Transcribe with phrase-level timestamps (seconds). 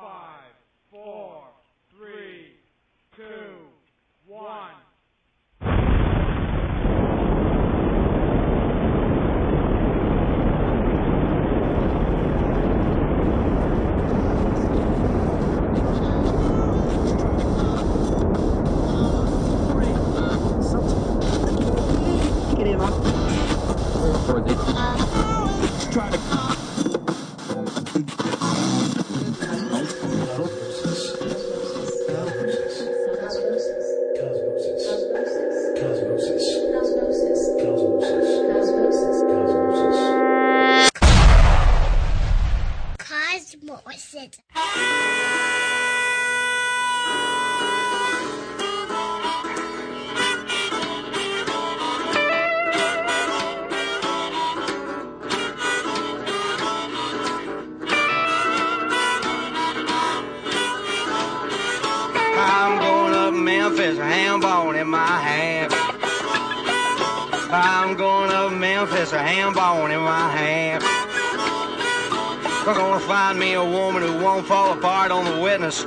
[0.00, 0.21] five.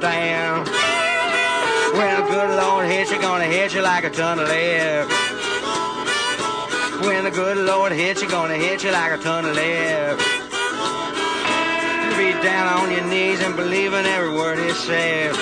[0.05, 0.65] down.
[1.97, 5.07] Well, good Lord hit you, gonna hit you like a ton of lead.
[7.05, 10.17] When the good Lord hits you, gonna hit you like a ton of lead.
[12.17, 15.34] Be down on your knees and believe in every word he says.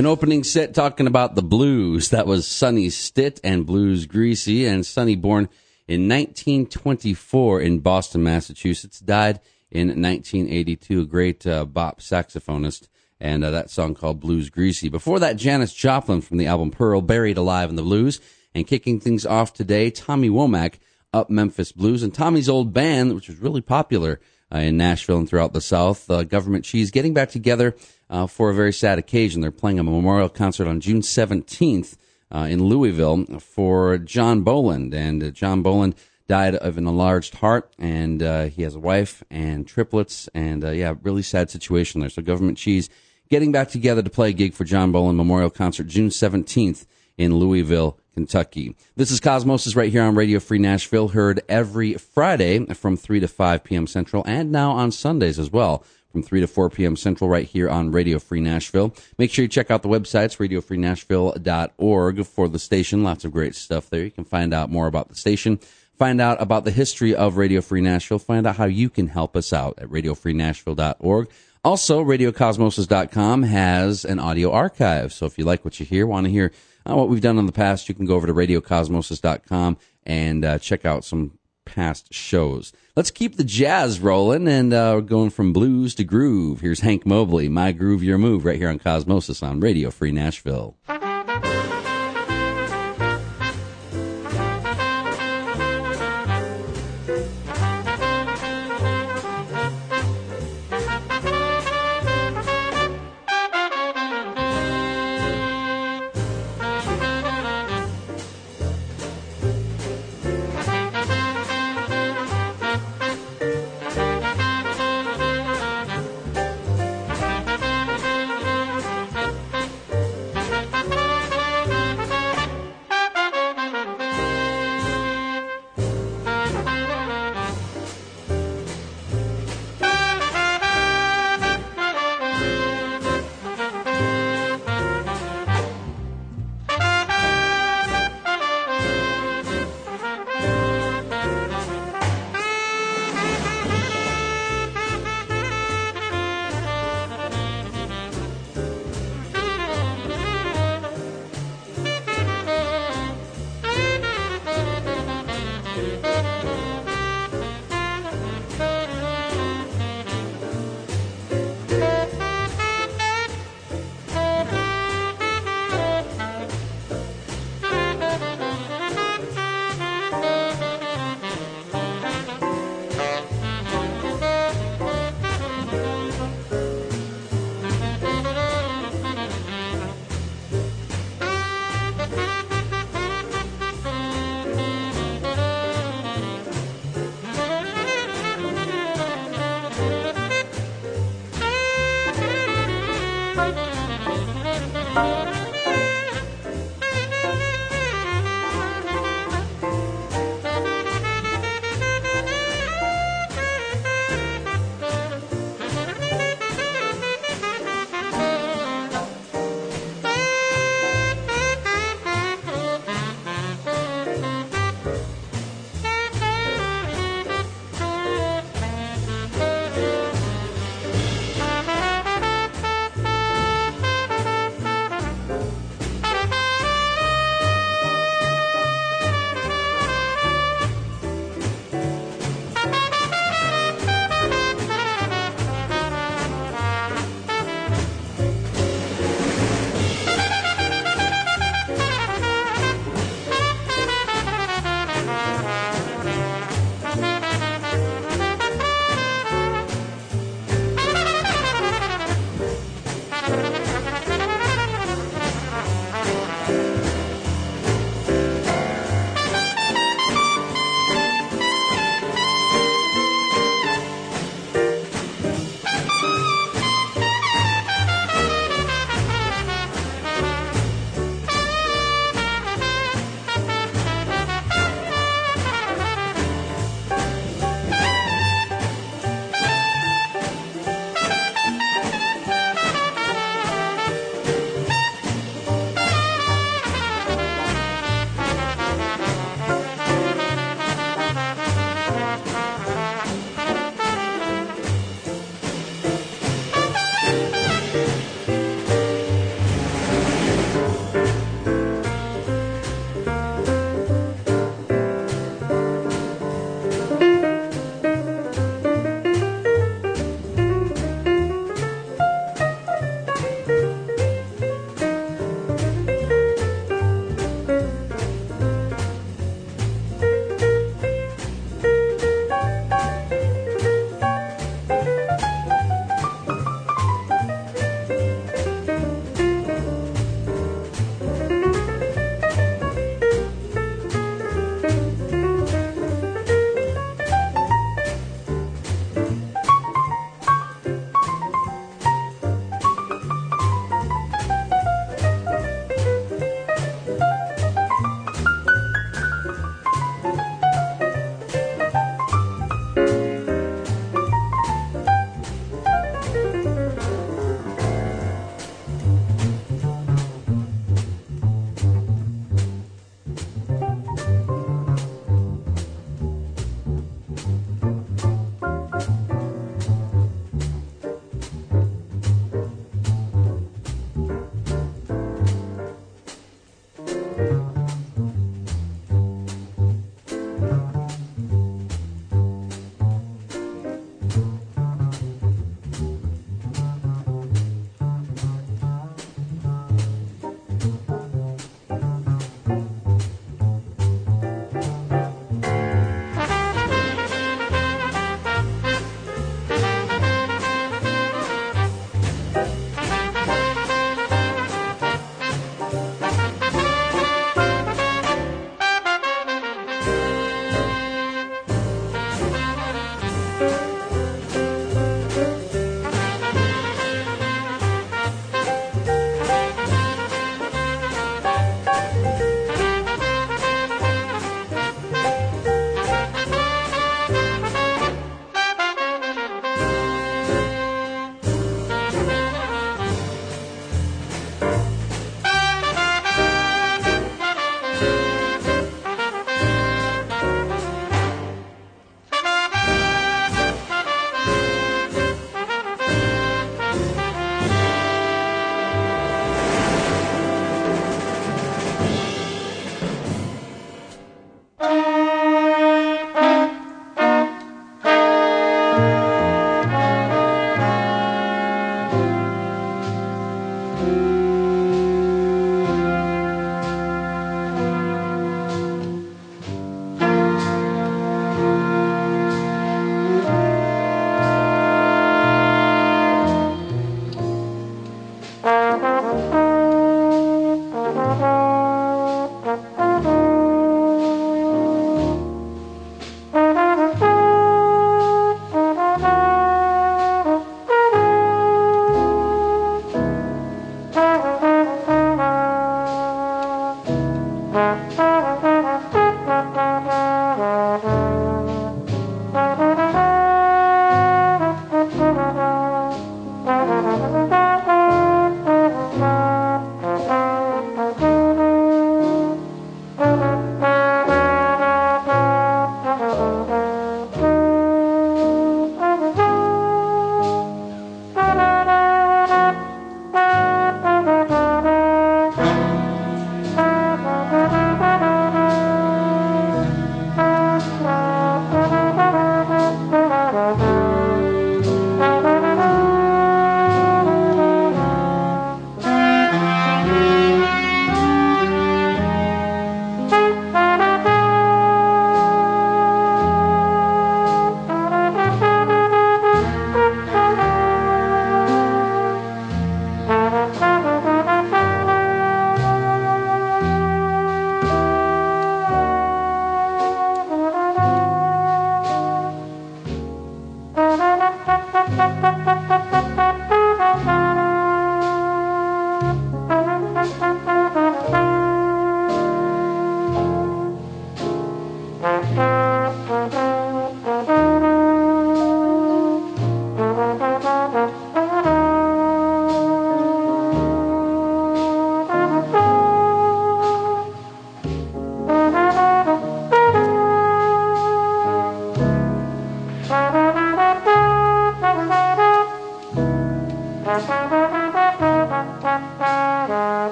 [0.00, 2.08] An opening set talking about the blues.
[2.08, 4.64] That was Sonny Stitt and Blues Greasy.
[4.64, 5.50] And Sonny, born
[5.86, 9.40] in 1924 in Boston, Massachusetts, died
[9.70, 11.02] in 1982.
[11.02, 12.88] A great uh, bop saxophonist.
[13.20, 14.88] And uh, that song called Blues Greasy.
[14.88, 18.22] Before that, Janis Joplin from the album Pearl, Buried Alive in the Blues.
[18.54, 20.76] And kicking things off today, Tommy Womack,
[21.12, 22.02] Up Memphis Blues.
[22.02, 24.18] And Tommy's old band, which was really popular
[24.58, 27.76] in Nashville and throughout the South, uh, Government Cheese, getting back together
[28.08, 29.40] uh, for a very sad occasion.
[29.40, 31.96] They're playing a memorial concert on June 17th
[32.32, 34.92] uh, in Louisville for John Boland.
[34.94, 35.94] And uh, John Boland
[36.28, 40.28] died of an enlarged heart, and uh, he has a wife and triplets.
[40.34, 42.10] And uh, yeah, really sad situation there.
[42.10, 42.88] So, Government Cheese
[43.28, 46.86] getting back together to play a gig for John Boland Memorial Concert June 17th
[47.20, 48.74] in Louisville, Kentucky.
[48.96, 53.28] This is Cosmosis right here on Radio Free Nashville, heard every Friday from 3 to
[53.28, 53.86] 5 p.m.
[53.86, 56.96] Central, and now on Sundays as well from 3 to 4 p.m.
[56.96, 58.94] Central right here on Radio Free Nashville.
[59.18, 63.04] Make sure you check out the websites, radiofreenashville.org for the station.
[63.04, 64.02] Lots of great stuff there.
[64.02, 65.58] You can find out more about the station,
[65.98, 69.36] find out about the history of Radio Free Nashville, find out how you can help
[69.36, 71.28] us out at radiofreenashville.org.
[71.62, 75.12] Also, radiocosmosis.com has an audio archive.
[75.12, 76.52] So if you like what you hear, want to hear
[76.88, 80.58] uh, what we've done in the past, you can go over to radiocosmosis.com and uh,
[80.58, 82.72] check out some past shows.
[82.96, 86.60] Let's keep the jazz rolling and uh, going from blues to groove.
[86.60, 90.76] Here's Hank Mobley, My Groove, Your Move, right here on Cosmosis on Radio Free Nashville.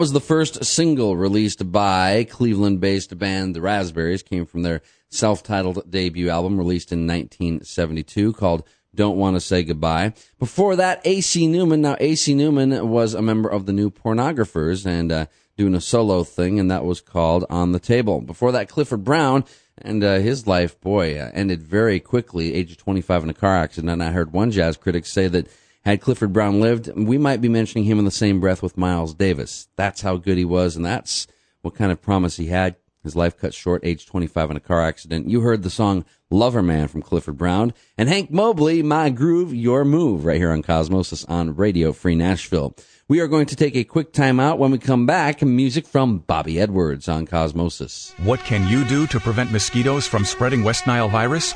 [0.00, 5.42] Was the first single released by Cleveland based band The Raspberries, came from their self
[5.42, 10.14] titled debut album released in 1972 called Don't Want to Say Goodbye.
[10.38, 11.46] Before that, A.C.
[11.46, 11.82] Newman.
[11.82, 12.34] Now, A.C.
[12.34, 15.26] Newman was a member of the New Pornographers and uh,
[15.58, 18.22] doing a solo thing, and that was called On the Table.
[18.22, 19.44] Before that, Clifford Brown.
[19.82, 23.58] And uh, his life, boy, uh, ended very quickly, age of 25 in a car
[23.58, 23.90] accident.
[23.90, 25.46] And I heard one jazz critic say that
[25.84, 29.14] had Clifford Brown lived, we might be mentioning him in the same breath with Miles
[29.14, 29.68] Davis.
[29.76, 31.26] That's how good he was, and that's
[31.62, 32.76] what kind of promise he had.
[33.02, 35.30] His life cut short, age 25 in a car accident.
[35.30, 39.86] You heard the song Lover Man from Clifford Brown and Hank Mobley, My Groove, Your
[39.86, 42.76] Move, right here on Cosmosis on Radio Free Nashville.
[43.08, 44.58] We are going to take a quick time out.
[44.58, 48.12] When we come back, music from Bobby Edwards on Cosmosis.
[48.20, 51.54] What can you do to prevent mosquitoes from spreading West Nile virus?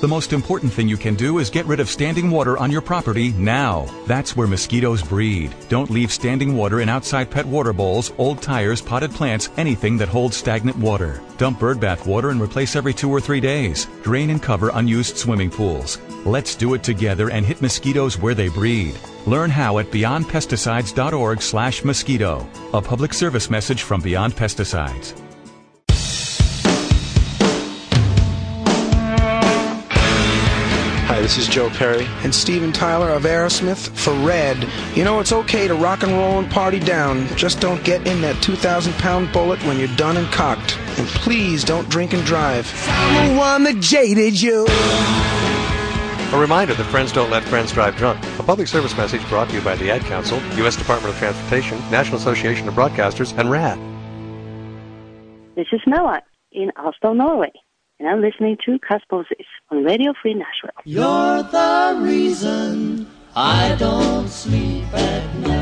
[0.00, 2.80] The most important thing you can do is get rid of standing water on your
[2.80, 3.92] property now.
[4.06, 5.52] That's where mosquitoes breed.
[5.68, 10.08] Don't leave standing water in outside pet water bowls, old tires, potted plants, anything that
[10.08, 11.20] holds stagnant water.
[11.36, 13.88] Dump bird bath water and replace every two or three days.
[14.04, 15.98] Drain and cover unused swimming pools.
[16.24, 18.94] Let's do it together and hit mosquitoes where they breed.
[19.26, 22.46] Learn how at beyondpesticides.org slash mosquito.
[22.72, 25.20] A public service message from Beyond Pesticides.
[31.18, 34.68] Hi, this is Joe Perry and Steven Tyler of Aerosmith for Red.
[34.94, 37.26] You know, it's okay to rock and roll and party down.
[37.36, 40.78] Just don't get in that 2,000 pound bullet when you're done and cocked.
[40.96, 42.72] And please don't drink and drive.
[42.86, 44.64] I'm the one that jaded you.
[46.36, 48.24] A reminder that friends don't let friends drive drunk.
[48.38, 50.76] A public service message brought to you by the Ad Council, U.S.
[50.76, 53.76] Department of Transportation, National Association of Broadcasters, and RAD.
[55.56, 57.50] This is Noah in Oslo, Norway,
[57.98, 60.70] and I'm listening to Cosmosis on Radio Free Nashville.
[60.84, 65.58] You're the reason I don't sleep at night.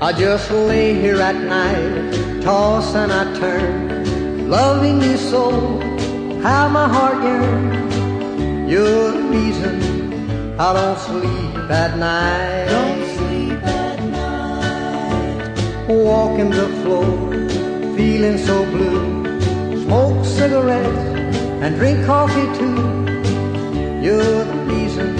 [0.00, 5.80] I just lay here at night, toss and I turn, loving you so,
[6.42, 8.70] how my heart yearns.
[8.70, 12.66] You're the reason I don't sleep at night.
[12.68, 15.88] Don't sleep at night.
[15.88, 19.23] Walking the floor, feeling so blue.
[19.84, 21.04] Smoke cigarettes
[21.62, 22.76] and drink coffee too.
[24.04, 25.10] You're the reason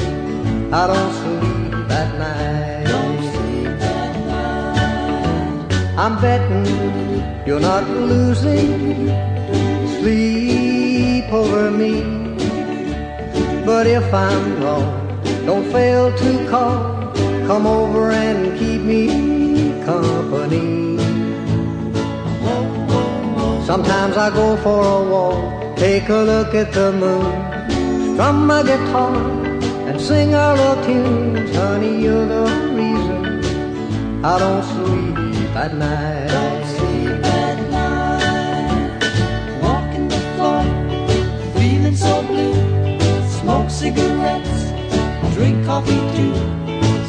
[0.73, 2.89] I don't sleep at night.
[3.35, 5.99] Sleep at night.
[5.99, 7.05] I'm betting
[7.47, 9.07] you're not losing
[9.99, 12.03] sleep over me.
[13.67, 17.13] But if I'm wrong, don't fail to call.
[17.47, 20.94] Come over and keep me company.
[23.65, 29.17] Sometimes I go for a walk, take a look at the moon, strum my guitar
[29.89, 31.57] and sing our love tunes.
[31.57, 32.45] Honey, you're the
[32.77, 36.29] reason I don't sleep at night.
[36.29, 39.01] Don't sleep at night.
[39.63, 40.63] Walking the floor,
[41.57, 42.55] feeling so blue.
[43.41, 44.73] Smoke cigarettes,
[45.35, 46.35] drink coffee too.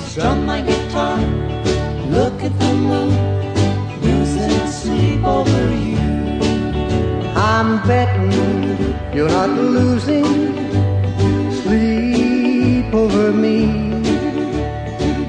[0.07, 1.19] Strum my guitar,
[2.15, 3.11] look at the moon,
[4.01, 6.04] losing sleep over you.
[7.57, 8.35] I'm betting
[9.15, 10.25] you're not losing
[11.61, 13.59] sleep over me.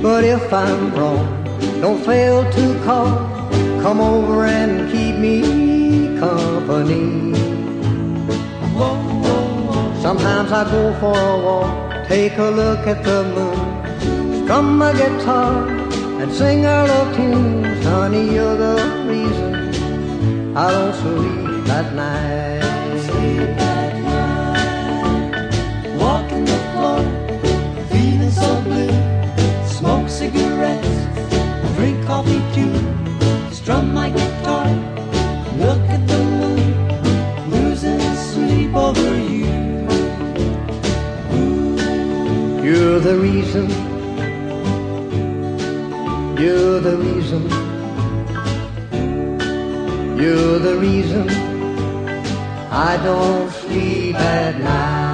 [0.03, 1.45] But if I'm wrong,
[1.81, 3.14] don't fail to call.
[3.81, 7.33] Come over and keep me company.
[10.03, 15.68] Sometimes I go for a walk, take a look at the moon, strum my guitar
[16.20, 17.85] and sing our love tunes.
[17.85, 23.00] Honey, you're the reason I don't sleep at night.
[23.00, 25.46] Sleep at night.
[25.98, 27.02] Walking the floor,
[27.90, 28.92] feeling so blue.
[29.66, 30.96] Smoke cigarettes,
[31.76, 32.74] drink coffee too.
[33.52, 34.68] Strum my guitar,
[35.58, 39.46] look at the moon, losing sleep over you.
[41.34, 42.62] Ooh.
[42.62, 43.68] You're the reason.
[46.38, 47.42] You're the reason.
[50.18, 51.45] You're the reason
[52.79, 55.07] I don't sleep at night.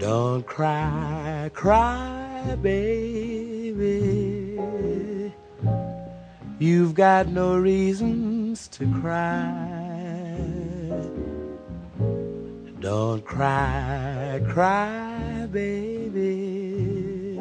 [0.00, 4.58] Don't cry, cry, baby.
[6.58, 9.81] You've got no reasons to cry.
[12.82, 17.38] Don't cry, cry, baby.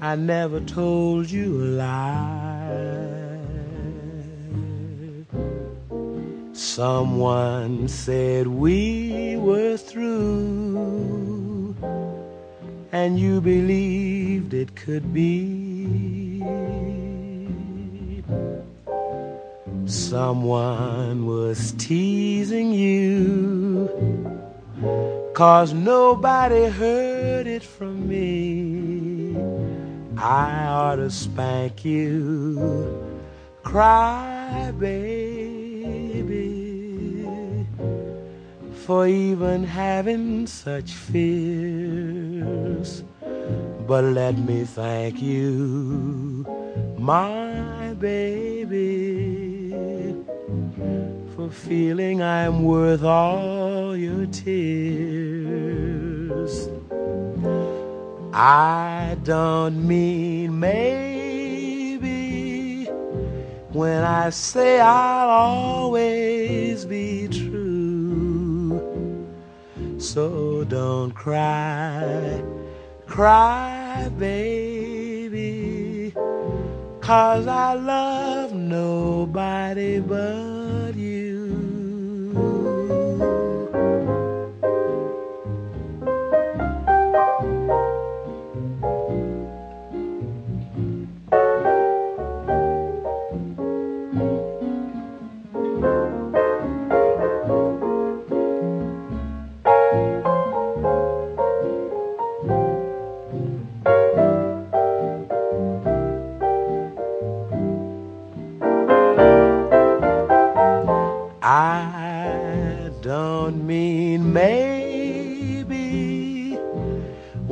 [0.00, 3.40] I never told you a lie.
[6.54, 11.76] Someone said we were through,
[12.90, 15.65] and you believed it could be.
[19.86, 23.88] Someone was teasing you,
[25.32, 29.36] cause nobody heard it from me.
[30.18, 33.14] I ought to spank you,
[33.62, 36.34] cry, baby,
[38.86, 43.04] for even having such fears.
[43.86, 46.44] But let me thank you,
[46.98, 49.35] my baby,
[51.50, 55.56] feeling I'm worth all your tears.
[58.32, 62.06] I don't mean maybe
[63.72, 68.80] when I say I'll always be true.
[69.98, 72.42] So don't cry,
[73.06, 76.12] cry, baby,
[77.00, 80.65] cause I love nobody but
[80.96, 81.45] you.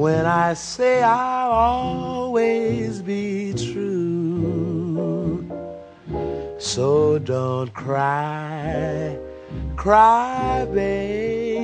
[0.04, 5.48] When I say I'll always be true.
[6.58, 9.16] So don't cry,
[9.76, 11.56] cry, baby,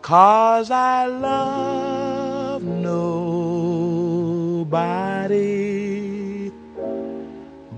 [0.00, 2.94] cause I love nobody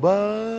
[0.00, 0.55] but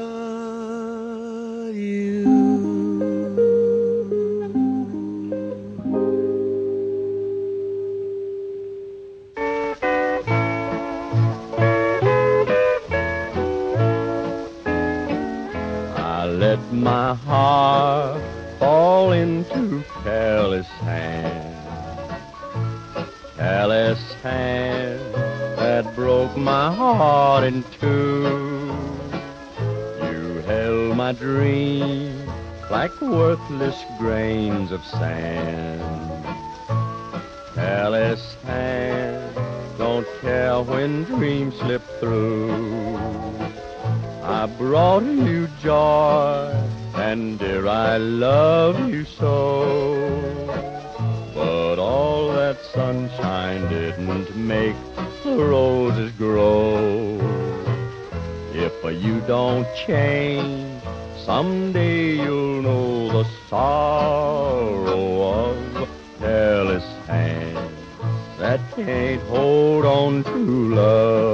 [16.71, 18.21] my heart
[18.59, 21.55] fall into careless hands,
[23.37, 25.13] careless hands
[25.57, 28.73] that broke my heart in two.
[30.01, 32.29] You held my dreams
[32.69, 36.25] like worthless grains of sand.
[37.55, 39.37] Careless hands
[39.77, 43.36] don't care when dreams slip through.
[44.29, 46.51] I brought you joy,
[46.95, 50.05] and dear, I love you so.
[51.33, 54.75] But all that sunshine didn't make
[55.23, 57.21] the roses grow.
[58.51, 60.83] If you don't change,
[61.23, 67.71] someday you'll know the sorrow of careless hands
[68.39, 70.35] that can't hold on to
[70.75, 71.26] love.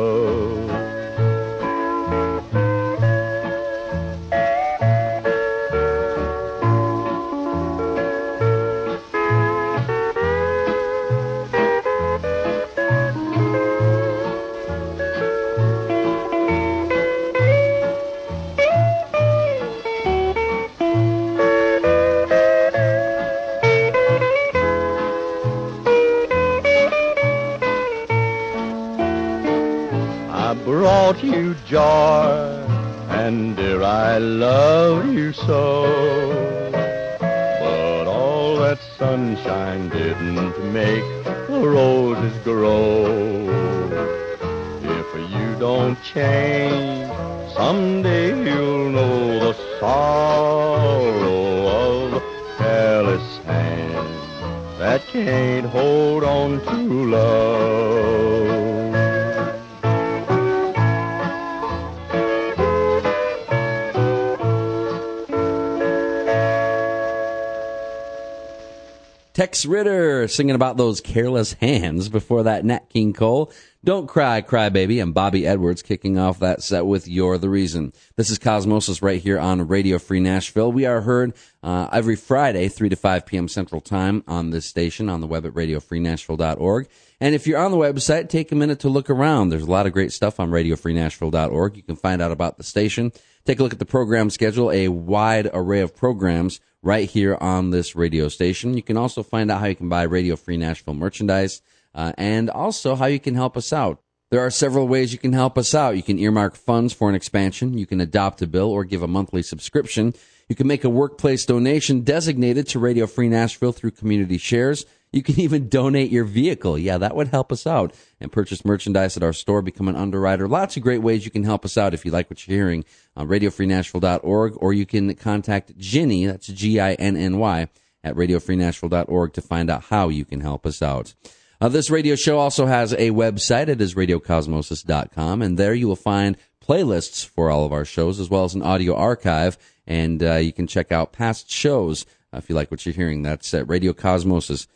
[69.65, 72.09] Ritter singing about those careless hands.
[72.09, 73.51] Before that, Nat King Cole.
[73.83, 77.91] Don't Cry, Cry Baby, and Bobby Edwards kicking off that set with You're the Reason.
[78.15, 80.71] This is Cosmosis right here on Radio Free Nashville.
[80.71, 83.47] We are heard uh, every Friday, 3 to 5 p.m.
[83.47, 86.87] Central Time on this station on the web at radiofreenashville.org.
[87.19, 89.49] And if you're on the website, take a minute to look around.
[89.49, 91.75] There's a lot of great stuff on radiofreenashville.org.
[91.75, 93.11] You can find out about the station.
[93.45, 97.71] Take a look at the program schedule, a wide array of programs right here on
[97.71, 98.75] this radio station.
[98.75, 101.61] You can also find out how you can buy Radio Free Nashville merchandise
[101.95, 104.01] uh, and also how you can help us out.
[104.29, 105.95] There are several ways you can help us out.
[105.95, 107.77] You can earmark funds for an expansion.
[107.77, 110.13] You can adopt a bill or give a monthly subscription.
[110.49, 114.85] You can make a workplace donation designated to Radio Free Nashville through community shares.
[115.11, 116.77] You can even donate your vehicle.
[116.77, 117.93] Yeah, that would help us out.
[118.19, 120.47] And purchase merchandise at our store, become an underwriter.
[120.47, 122.83] Lots of great ways you can help us out if you like what you're hearing
[123.15, 127.67] on radiofreenashville.org, or you can contact Ginny, that's G-I-N-N-Y,
[128.03, 131.13] at radiofreenashville.org to find out how you can help us out.
[131.61, 133.69] Uh, this radio show also has a website.
[133.69, 138.29] It is radiocosmosis.com, and there you will find playlists for all of our shows, as
[138.29, 139.57] well as an audio archive,
[139.87, 143.21] and uh, you can check out past shows uh, if you like what you're hearing.
[143.21, 144.67] That's at radiocosmosis.com.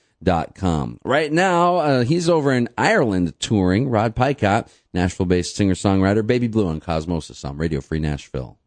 [1.03, 3.89] Right now, uh, he's over in Ireland touring.
[3.89, 8.57] Rod Picott, Nashville-based singer-songwriter, Baby Blue on Cosmosis on Radio Free Nashville.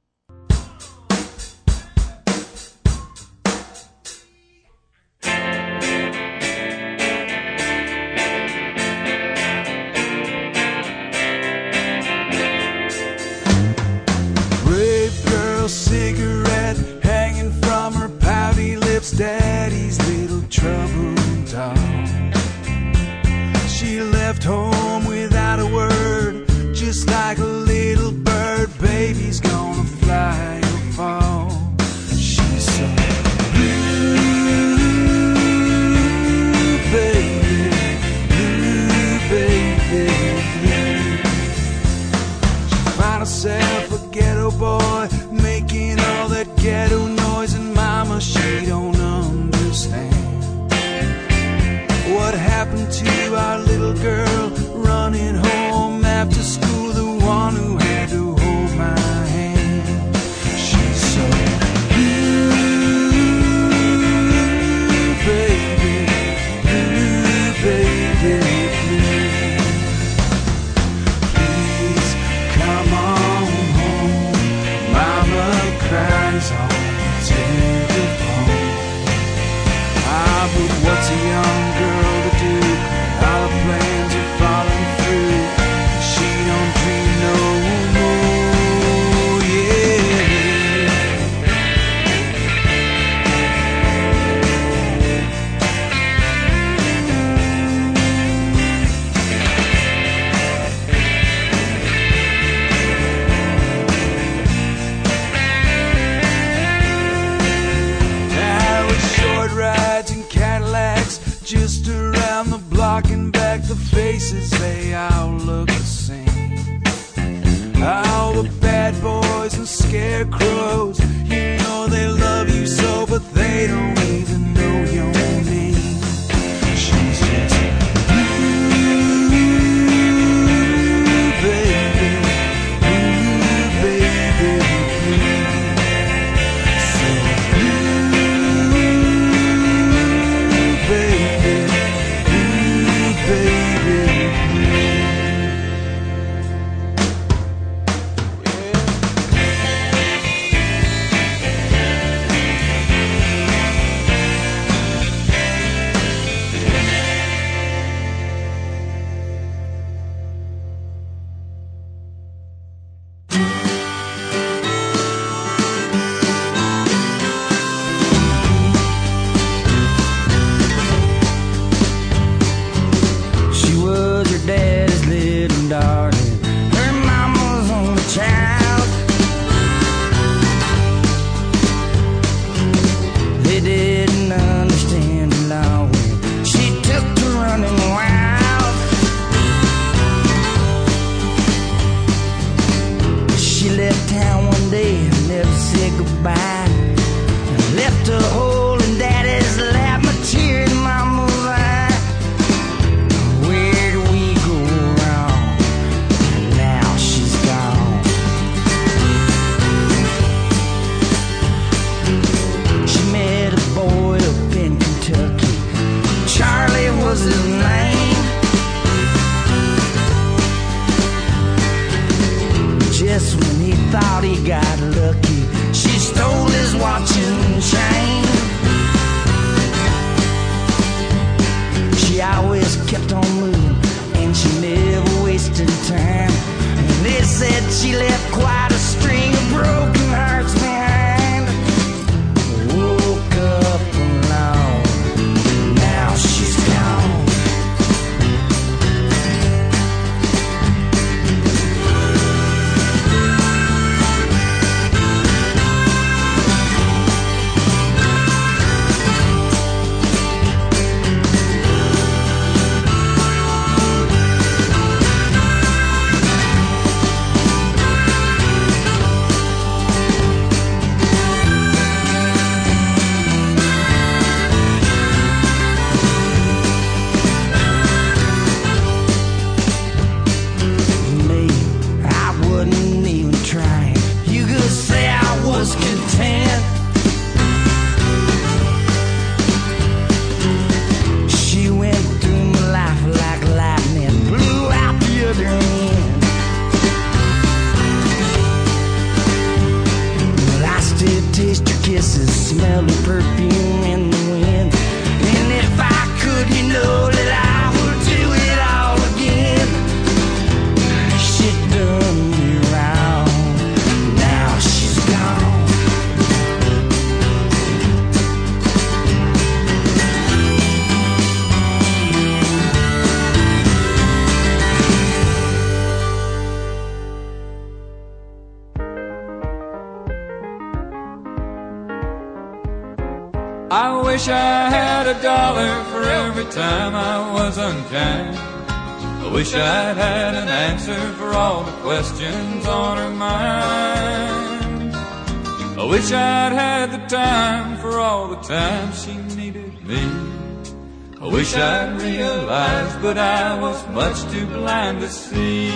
[351.51, 355.73] Wish I'd realized, but I was much too blind to see.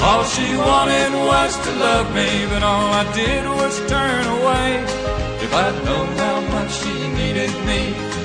[0.00, 4.70] All she wanted was to love me, but all I did was turn away.
[5.44, 7.80] If I'd known how much she needed me,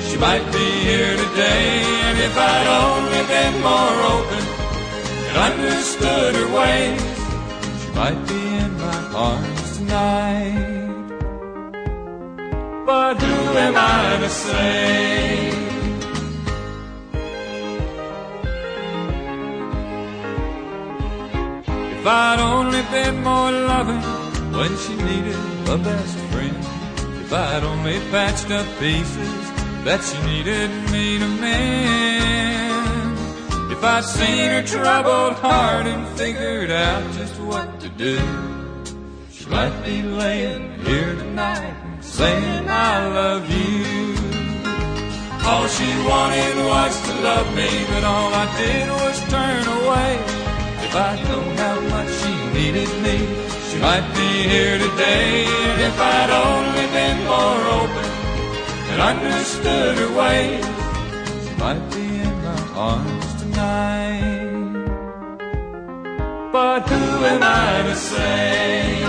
[0.08, 1.82] she might be here today.
[2.06, 4.44] And if I'd only been more open
[5.28, 7.02] and understood her ways,
[7.80, 10.78] she might be in my arms tonight.
[12.86, 15.67] But who am I to say?
[22.10, 24.00] I'd only been more loving
[24.56, 25.36] when she needed
[25.68, 26.56] a best friend.
[27.20, 29.50] If I'd only patched up pieces
[29.84, 33.18] that she needed me to mend.
[33.70, 38.18] If I'd seen her troubled heart and figured out just what to do.
[39.30, 44.16] She might be laying here tonight saying I love you.
[45.46, 50.37] All she wanted was to love me, but all I did was turn away.
[50.88, 53.18] If I'd known how much she needed me,
[53.68, 55.44] she might be here today.
[55.44, 58.08] And if I'd only been more open
[58.90, 60.64] and understood her ways,
[61.44, 64.48] she might be in my arms tonight.
[66.52, 69.04] But who am I to say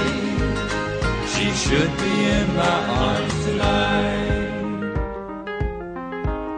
[1.32, 4.52] she should be in my arms tonight?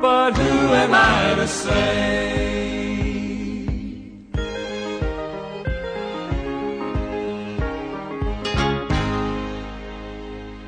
[0.01, 2.40] But who am I to say?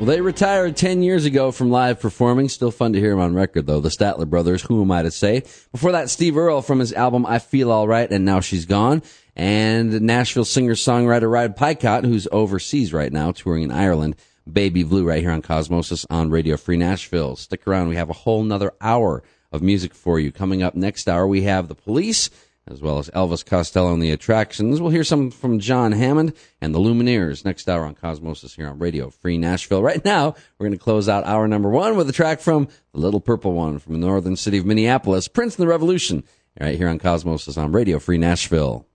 [0.04, 2.49] Well, they retired 10 years ago from live performing.
[2.49, 3.80] Still fun to hear them on record, though.
[3.80, 5.43] The Statler Brothers, Who Am I to Say?
[5.72, 9.01] Before that, Steve Earle from his album I Feel Alright, and Now She's Gone.
[9.34, 14.18] And Nashville singer-songwriter Rod Picott, who's overseas right now, touring in Ireland.
[14.51, 17.38] Baby Blue right here on Cosmosis on Radio Free Nashville.
[17.38, 17.88] Stick around.
[17.88, 19.24] We have a whole nother hour
[19.54, 20.34] of music for you.
[20.34, 22.30] Coming up next hour, we have The Police,
[22.68, 24.80] as well as Elvis Costello and the Attractions.
[24.80, 28.80] We'll hear some from John Hammond and the Lumineers next hour on Cosmosis here on
[28.80, 29.84] Radio Free Nashville.
[29.84, 32.99] Right now, we're going to close out hour number one with a track from the
[32.99, 36.24] Little Purple One from the northern city of Minneapolis, Prince and the Revolution,
[36.59, 38.86] right here on Cosmosis on Radio Free Nashville.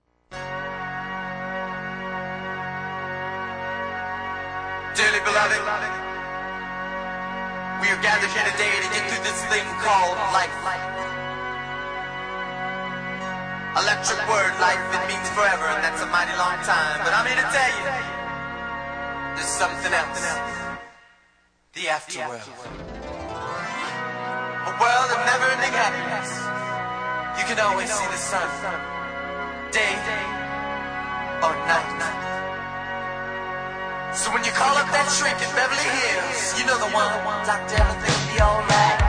[4.94, 5.60] Dearly beloved,
[7.80, 10.97] we are gathered here today to get through this thing called life.
[13.78, 16.98] Electric word, life, it means forever, and that's a mighty long time.
[17.06, 17.86] But I'm here to tell you,
[19.38, 20.18] there's something else.
[21.78, 22.42] The afterworld.
[24.66, 26.30] A world of never-ending happiness.
[27.38, 28.50] You can always see the sun,
[29.70, 29.94] day
[31.38, 32.02] or night.
[34.10, 37.14] So when you call up that shrink in Beverly Hills, you know the one.
[37.46, 39.07] Doctor, everything will be alright.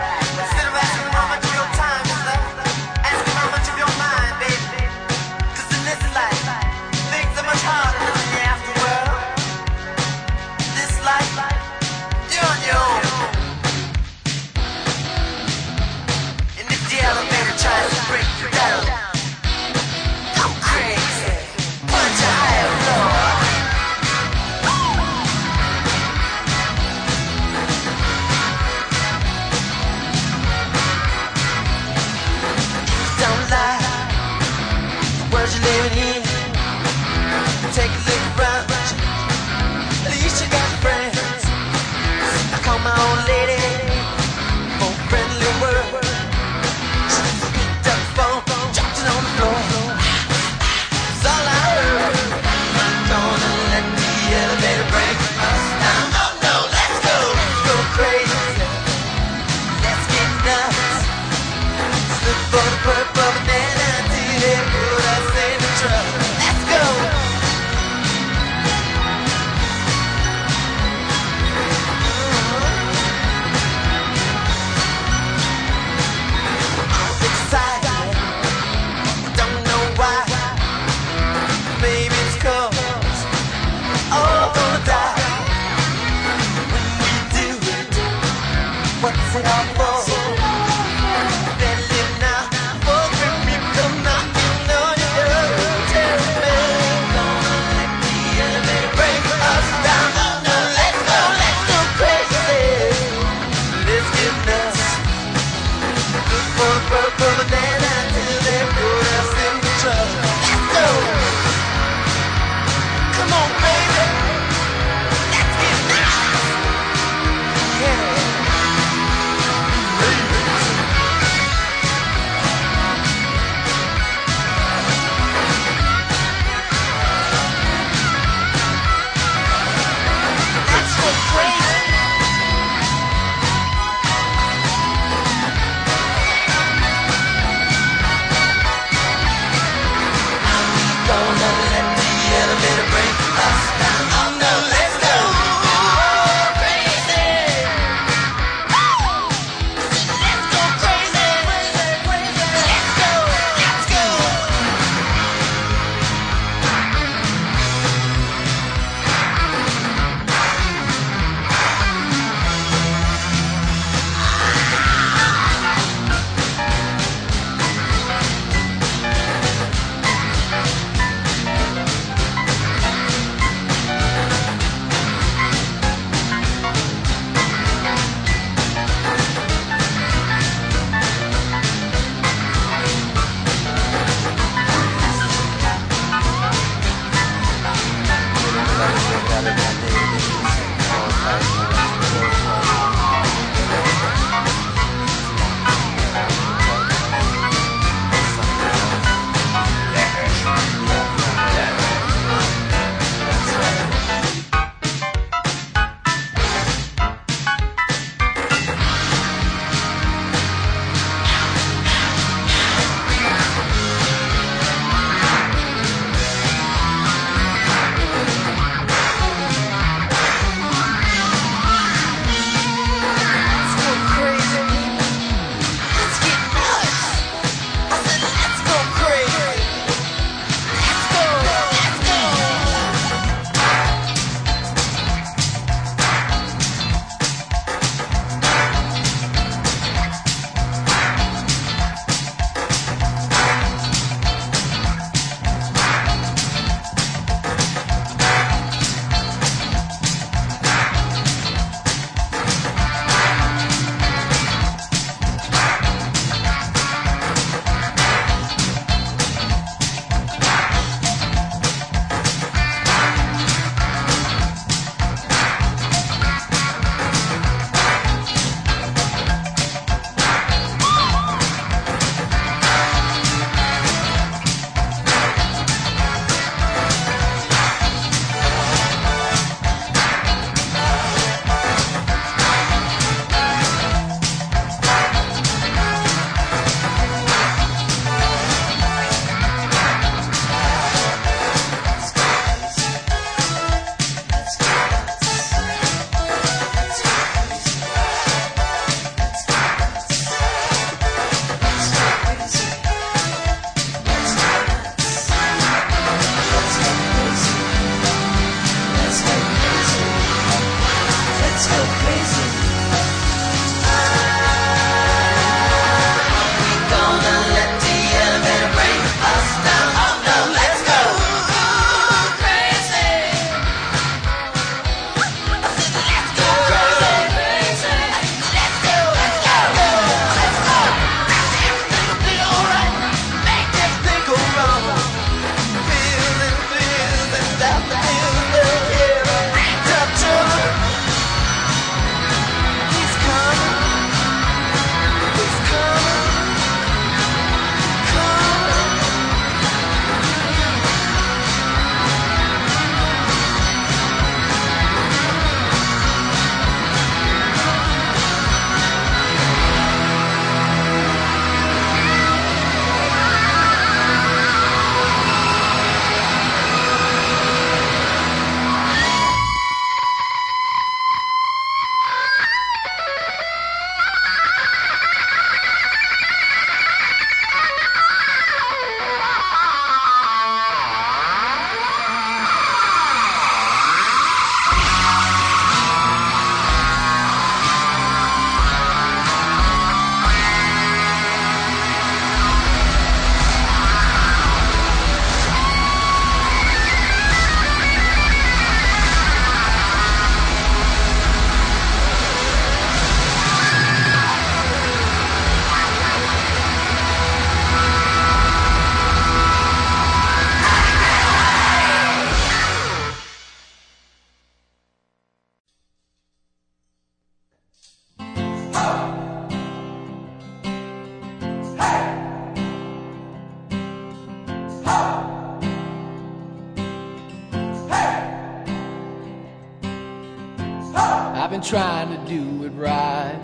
[431.59, 433.37] been trying to do it right.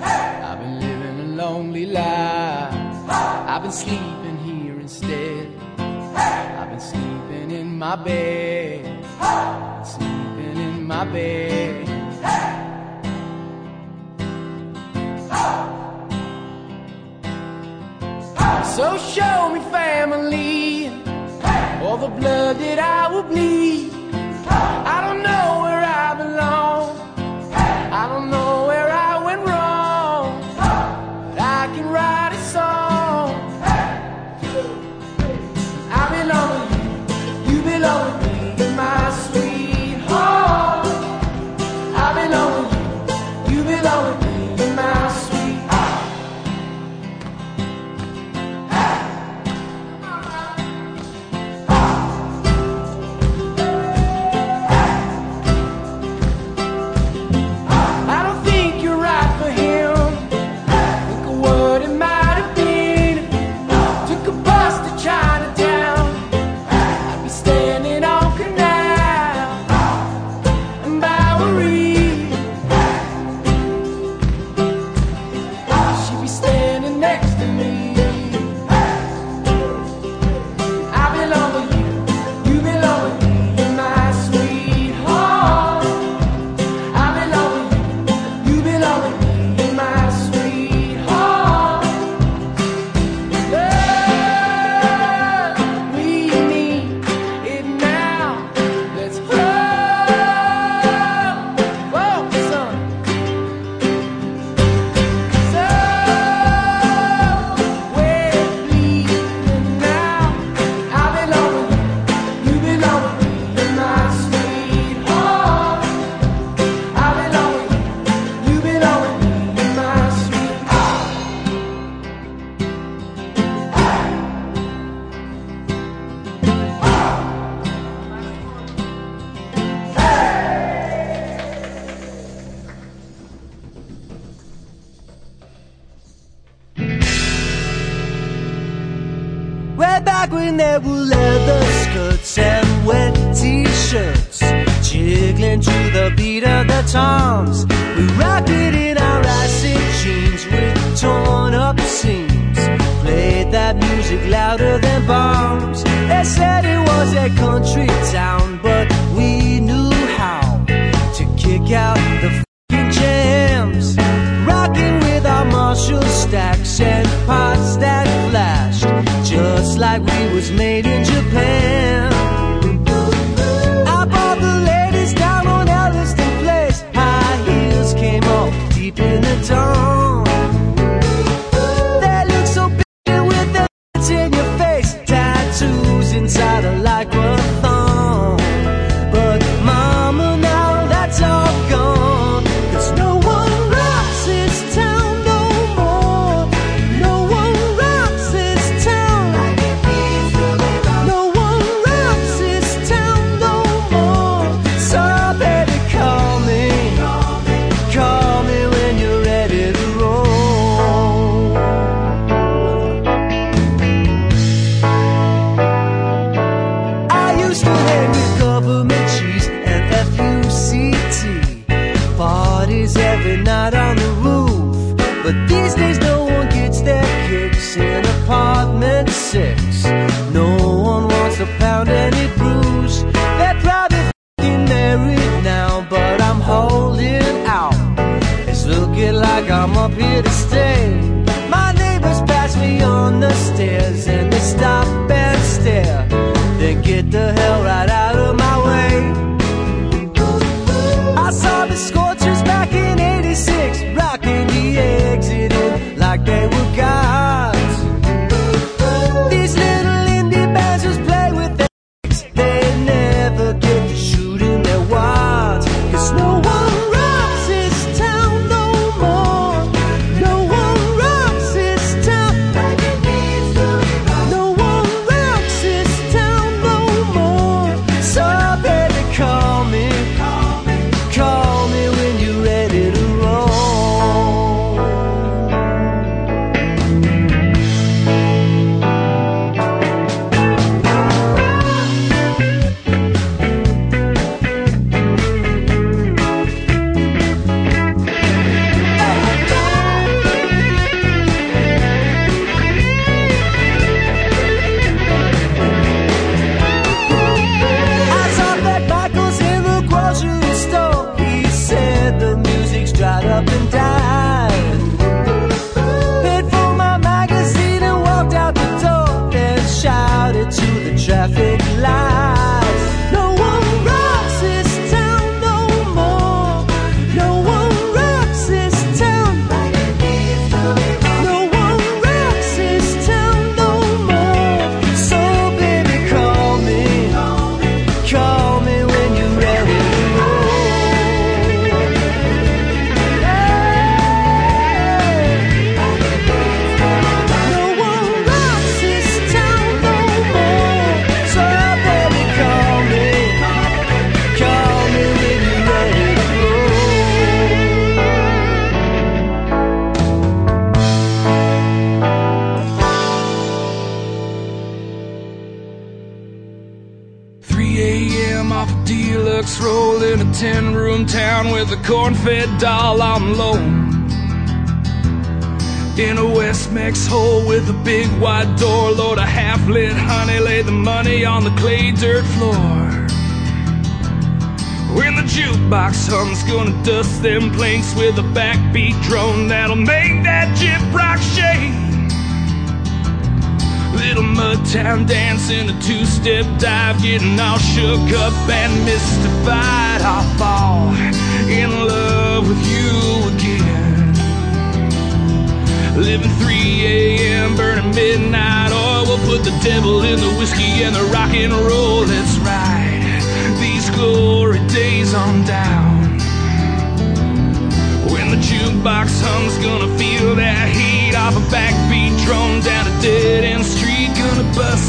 [0.00, 0.42] Hey!
[0.42, 2.72] I've been living a lonely life.
[2.72, 3.52] Hey!
[3.52, 5.46] I've been sleeping here instead.
[5.76, 6.56] Hey!
[6.58, 9.04] I've been sleeping in my bed.
[9.86, 11.86] Sleeping in my bed.
[18.74, 20.88] So show me family,
[21.82, 23.91] all the blood that I will bleed.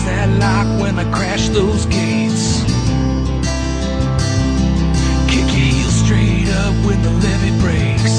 [0.05, 2.61] That lock when I crash those gates.
[5.31, 8.15] Kick your heels straight up when the levee breaks.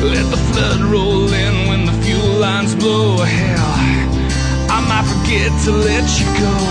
[0.00, 3.16] Let the flood roll in when the fuel lines blow.
[3.16, 3.74] Hell,
[4.70, 6.67] I might forget to let you go.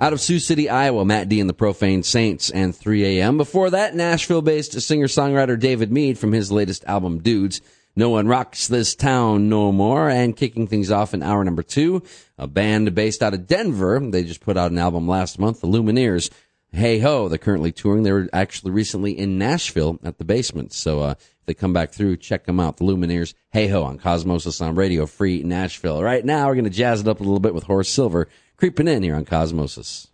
[0.00, 3.36] Out of Sioux City, Iowa, Matt D and the Profane Saints and 3 a.m.
[3.36, 7.60] Before that, Nashville based singer songwriter David Mead from his latest album, Dudes.
[7.96, 10.08] No one rocks this town no more.
[10.08, 12.04] And kicking things off in hour number two,
[12.38, 13.98] a band based out of Denver.
[13.98, 16.30] They just put out an album last month, The Lumineers.
[16.70, 18.04] Hey ho, they're currently touring.
[18.04, 20.72] They were actually recently in Nashville at the basement.
[20.74, 22.76] So, uh, if they come back through, check them out.
[22.76, 26.00] The Lumineers, hey ho on Cosmosis on Radio Free Nashville.
[26.00, 28.28] Right now, we're going to jazz it up a little bit with Horace Silver
[28.58, 30.08] creeping in here on Cosmosis.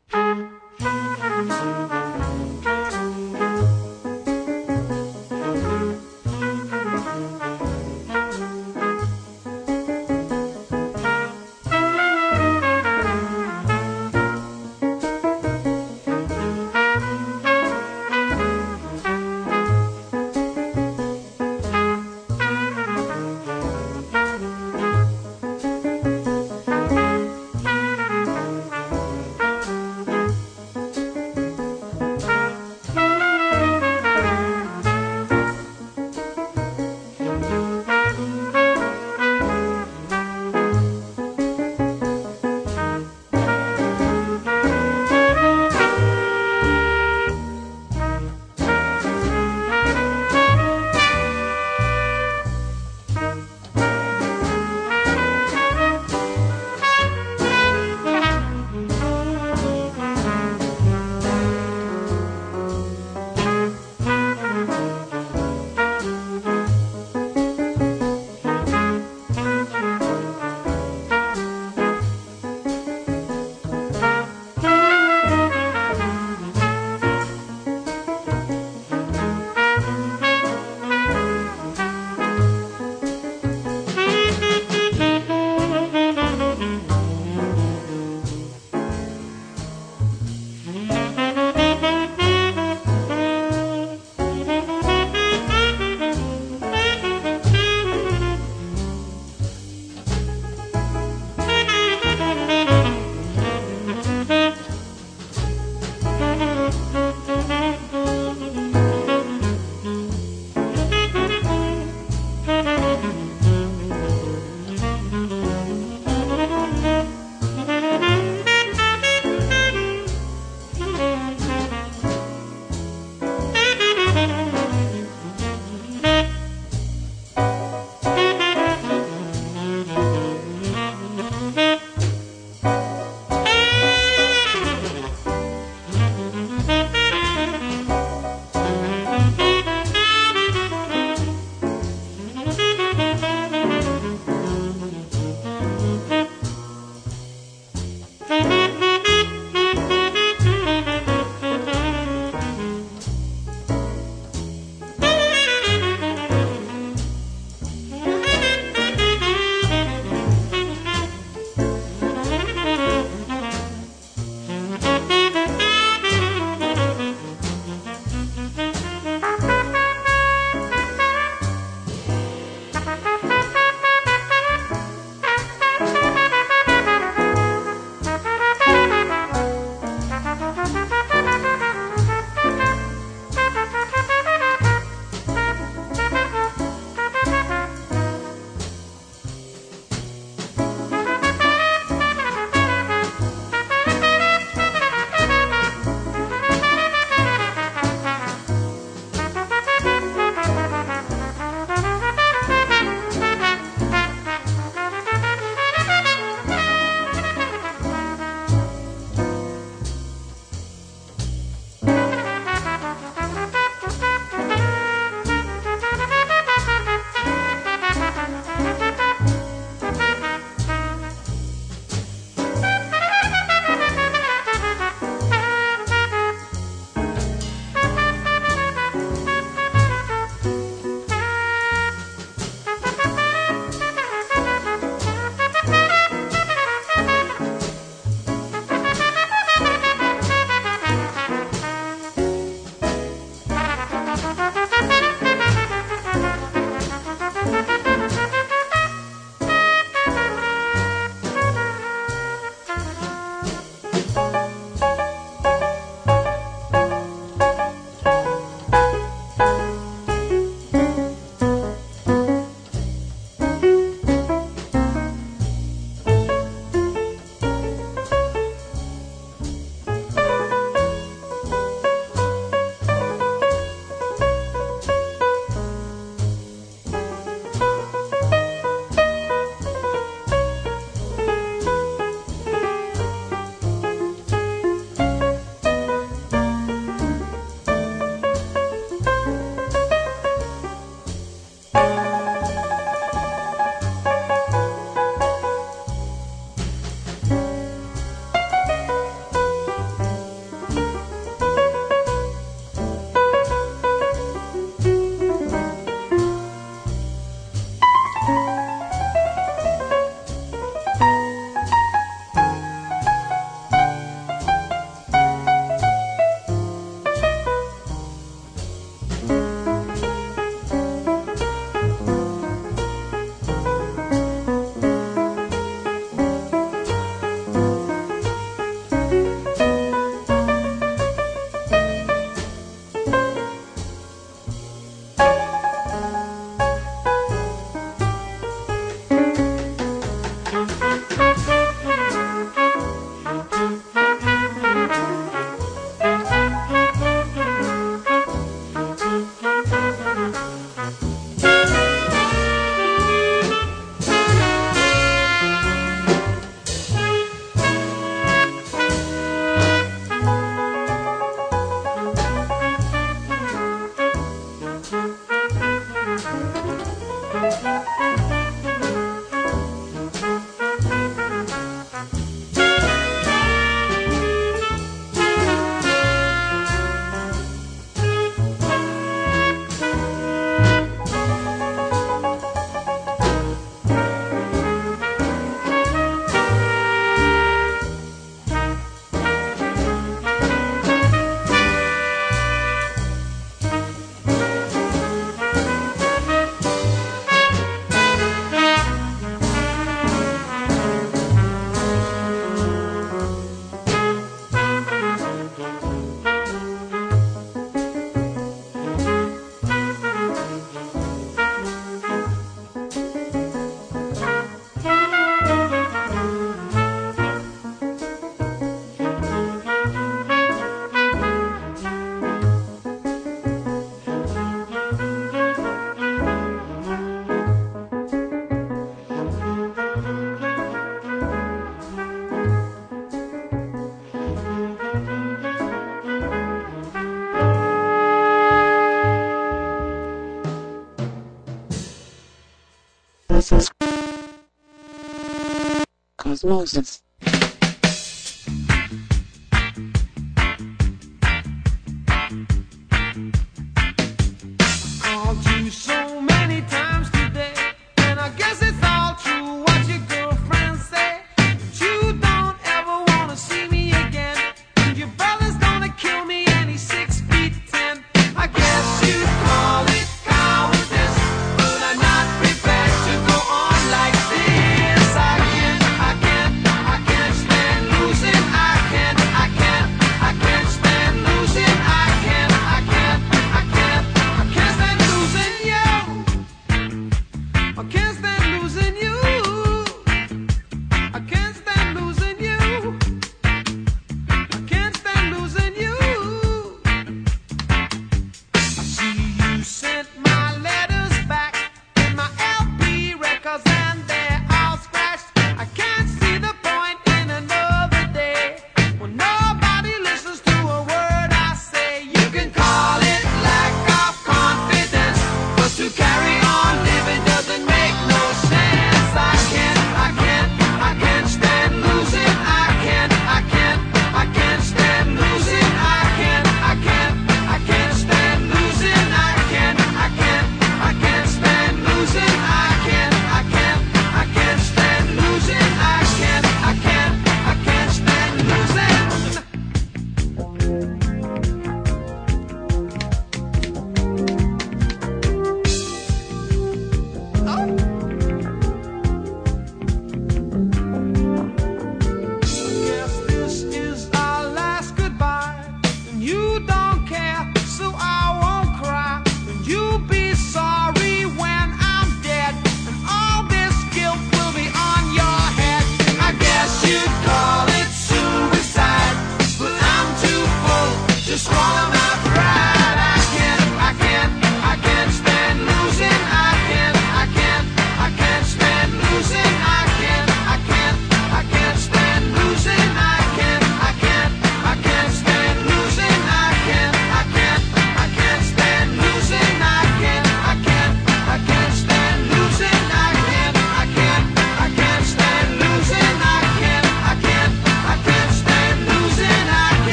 [446.45, 447.04] Moses.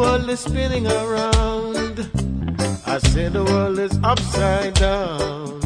[0.00, 2.10] world is spinning around.
[2.86, 5.60] I say the world is upside down.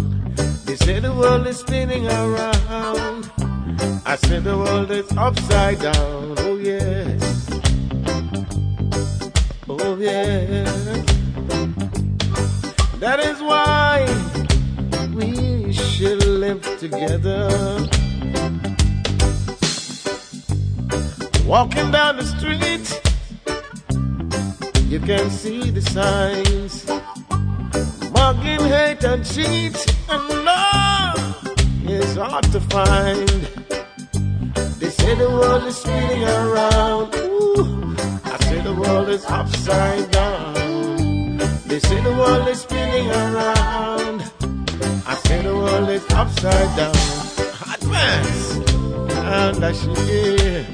[0.65, 3.31] They say the world is spinning around.
[4.05, 6.35] I say the world is upside down.
[6.47, 7.49] Oh yes.
[9.69, 11.07] Oh yes.
[12.99, 13.95] That is why
[15.15, 17.49] we should live together.
[21.47, 23.04] Walking down the street
[24.95, 26.87] you can see the signs.
[28.13, 29.77] Mugging, hate, and cheat,
[30.09, 31.19] and love
[31.85, 33.29] is hard to find.
[34.79, 37.13] They say the world is spinning around.
[37.17, 37.97] Ooh,
[38.33, 41.39] I say the world is upside down.
[41.67, 44.19] They say the world is spinning around.
[45.13, 46.95] I say the world is upside down.
[47.75, 48.45] Advance!
[49.43, 50.65] And I should hear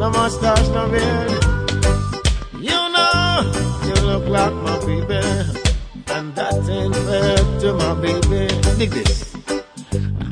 [0.00, 1.49] no mustache, no beard.
[4.90, 5.20] baby.
[6.14, 8.42] And that ain't fair to my baby.
[8.78, 9.34] Dig this.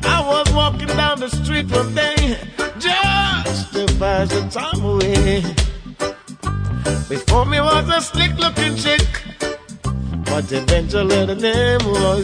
[0.03, 2.37] I was walking down the street one day,
[2.79, 5.43] just to pass the time away.
[7.07, 9.07] Before me was a slick looking chick,
[10.25, 12.23] but eventually the name was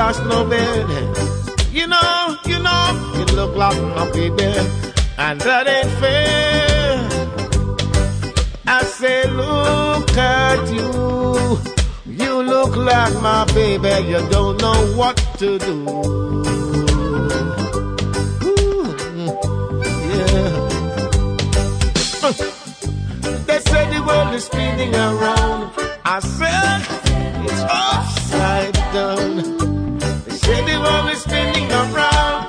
[0.00, 0.86] a snow bed.
[1.72, 4.52] You know, you know, you look like my baby,
[5.18, 7.08] and that ain't fair.
[8.66, 11.58] I say, look at you,
[12.06, 15.76] you look like my baby, you don't know what to do.
[22.22, 22.32] Uh,
[23.48, 25.72] they say the world is spinning around.
[26.04, 26.80] I said
[27.44, 29.59] it's upside down.
[30.90, 32.48] Say world is spinning around.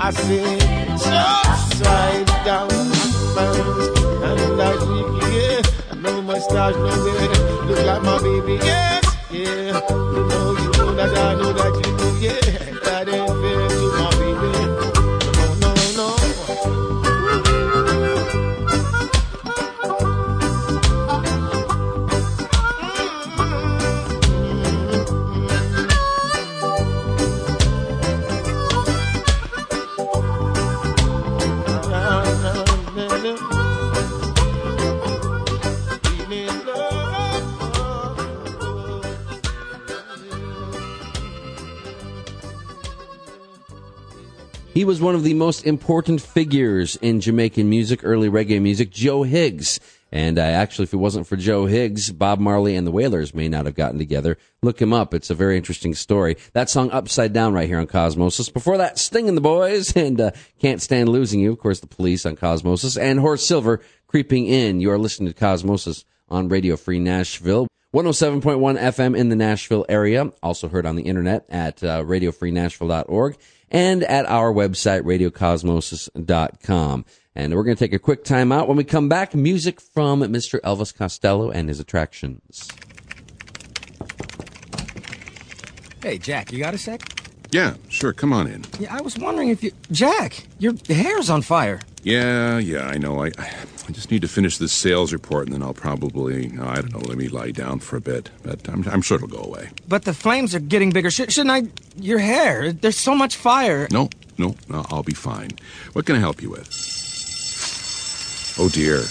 [0.00, 2.70] I said it's upside down.
[4.24, 4.72] And I
[5.34, 8.64] yeah, know my stars know look like my baby.
[8.64, 8.97] Yeah.
[44.88, 49.78] Was one of the most important figures in Jamaican music, early reggae music, Joe Higgs.
[50.10, 53.50] And uh, actually, if it wasn't for Joe Higgs, Bob Marley and the Wailers may
[53.50, 54.38] not have gotten together.
[54.62, 55.12] Look him up.
[55.12, 56.38] It's a very interesting story.
[56.54, 58.50] That song Upside Down right here on Cosmosis.
[58.50, 61.52] Before that, Sting and the Boys and uh, Can't Stand Losing You.
[61.52, 62.98] Of course, the police on Cosmosis.
[62.98, 64.80] And Horace Silver creeping in.
[64.80, 67.68] You are listening to Cosmosis on Radio Free Nashville.
[67.94, 70.32] 107.1 FM in the Nashville area.
[70.42, 73.36] Also heard on the internet at uh, radiofreenashville.org
[73.70, 77.04] and at our website, radiocosmosis.com.
[77.34, 78.66] And we're going to take a quick time out.
[78.66, 80.60] When we come back, music from Mr.
[80.60, 82.68] Elvis Costello and his attractions.
[86.02, 87.00] Hey, Jack, you got a sec?
[87.50, 88.12] Yeah, sure.
[88.12, 88.64] Come on in.
[88.78, 89.72] Yeah, I was wondering if you.
[89.90, 91.80] Jack, your hair's on fire.
[92.02, 93.22] Yeah, yeah, I know.
[93.22, 93.50] I, I
[93.92, 97.16] just need to finish this sales report, and then I'll probably, I don't know, let
[97.18, 98.30] me lie down for a bit.
[98.42, 99.70] But I'm, I'm sure it'll go away.
[99.86, 101.10] But the flames are getting bigger.
[101.10, 101.62] Sh- shouldn't I.
[101.96, 102.72] Your hair?
[102.72, 103.88] There's so much fire.
[103.90, 105.50] No, no, no, I'll be fine.
[105.94, 106.68] What can I help you with?
[108.60, 109.02] Oh dear.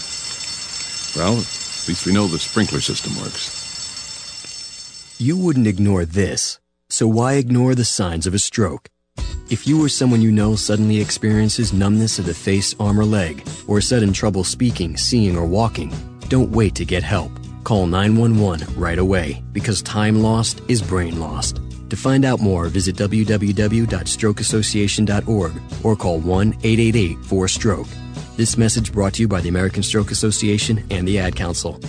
[1.16, 3.56] Well, at least we know the sprinkler system works.
[5.20, 6.60] You wouldn't ignore this,
[6.90, 8.90] so why ignore the signs of a stroke?
[9.50, 13.48] If you or someone you know suddenly experiences numbness of the face, arm, or leg,
[13.66, 15.94] or sudden trouble speaking, seeing, or walking,
[16.28, 17.32] don't wait to get help.
[17.64, 21.62] Call 911 right away because time lost is brain lost.
[21.90, 27.88] To find out more, visit www.strokeassociation.org or call 1 888 4 Stroke.
[28.36, 31.80] This message brought to you by the American Stroke Association and the Ad Council.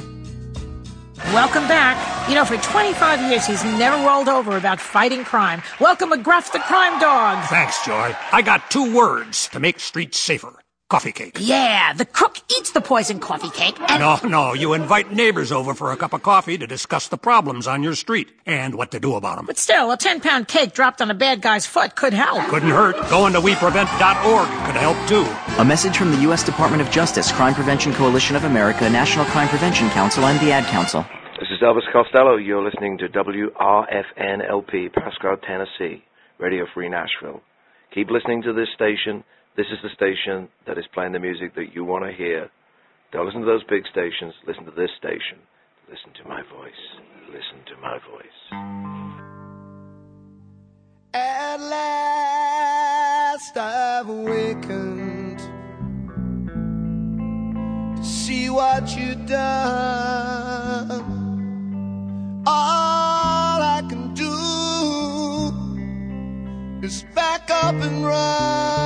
[1.35, 2.29] Welcome back.
[2.29, 5.63] You know, for 25 years, he's never rolled over about fighting crime.
[5.79, 7.45] Welcome, McGruff the crime dog.
[7.49, 8.17] Thanks, Joy.
[8.33, 10.55] I got two words to make streets safer.
[10.89, 11.37] Coffee cake.
[11.39, 14.01] Yeah, the cook eats the poison coffee cake and.
[14.01, 17.67] No, no, you invite neighbors over for a cup of coffee to discuss the problems
[17.67, 19.45] on your street and what to do about them.
[19.45, 22.43] But still, a 10 pound cake dropped on a bad guy's foot could help.
[22.49, 22.97] Couldn't hurt.
[23.11, 25.27] Going to weprevent.org could help too.
[25.61, 26.43] A message from the U.S.
[26.43, 30.65] Department of Justice, Crime Prevention Coalition of America, National Crime Prevention Council, and the Ad
[30.65, 31.05] Council.
[31.59, 32.37] Is Elvis Costello.
[32.37, 36.05] You're listening to WRFNLP, Pasco, Tennessee,
[36.39, 37.41] Radio Free Nashville.
[37.93, 39.25] Keep listening to this station.
[39.57, 42.49] This is the station that is playing the music that you want to hear.
[43.11, 44.35] Don't listen to those big stations.
[44.47, 45.39] Listen to this station.
[45.91, 46.71] Listen to my voice.
[47.27, 48.41] Listen to my voice.
[51.15, 55.41] At last I've awakened
[57.97, 61.28] to see what you've done.
[62.51, 64.33] All I can do
[66.83, 68.78] is back up and run.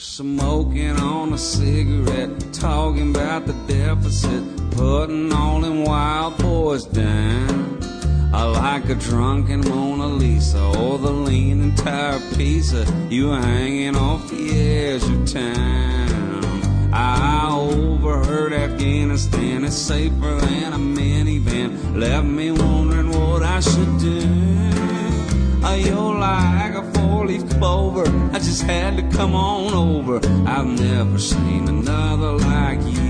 [0.00, 7.78] Smoking on a cigarette, talking about the deficit, putting all them wild boys down.
[8.32, 14.30] I like a drunken Mona Lisa or the leaning tire piece of you hanging off
[14.30, 16.94] the edge of town.
[16.94, 24.50] I overheard Afghanistan is safer than a minivan, left me wondering what I should do.
[25.82, 28.06] You're like a four-leaf clover.
[28.32, 30.16] I just had to come on over.
[30.48, 33.09] I've never seen another like you.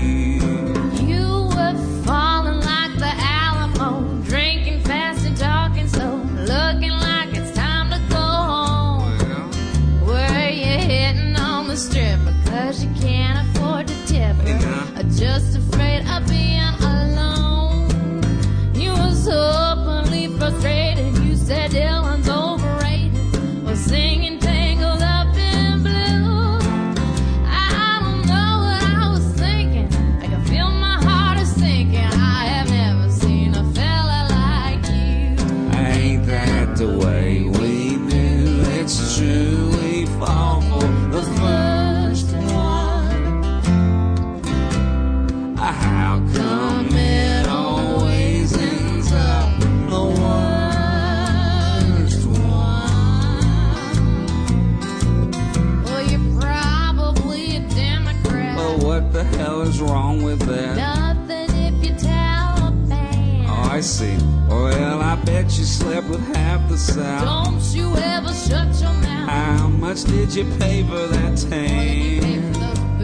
[66.93, 67.23] South.
[67.23, 69.29] Don't you ever shut your mouth.
[69.29, 72.51] How much did you pay for that tan?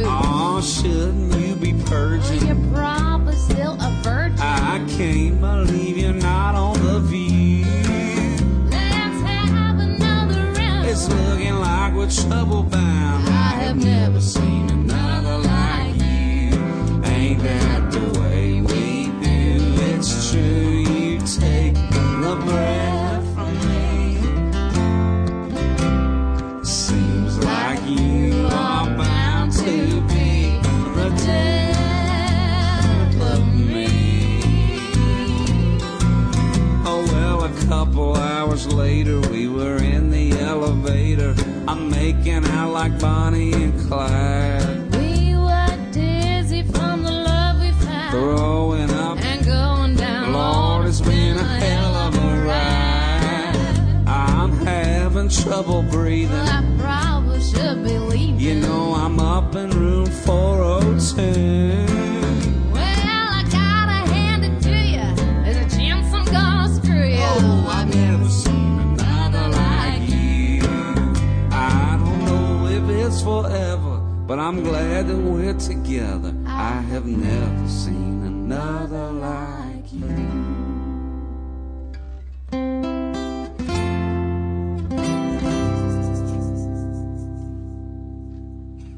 [0.04, 2.46] Oh, shouldn't you be purging?
[2.48, 4.40] Well, You're probably still a virgin.
[4.40, 7.66] I can't believe you're not on the view.
[8.70, 10.88] Let's have another round.
[10.88, 13.28] It's looking like we're trouble bound.
[13.30, 14.47] I have never seen
[55.58, 56.36] trouble breathing.
[56.36, 58.40] I probably should be leaving.
[58.40, 61.24] You know I'm up in room 402.
[62.72, 62.84] Well,
[63.40, 65.16] I gotta hand it to you.
[65.44, 67.18] There's a chance I'm gonna screw you.
[67.20, 70.62] Oh, I've never seen another like you.
[71.52, 73.98] I don't know if it's forever,
[74.28, 76.36] but I'm glad that we're together.
[76.46, 79.37] I have never seen another like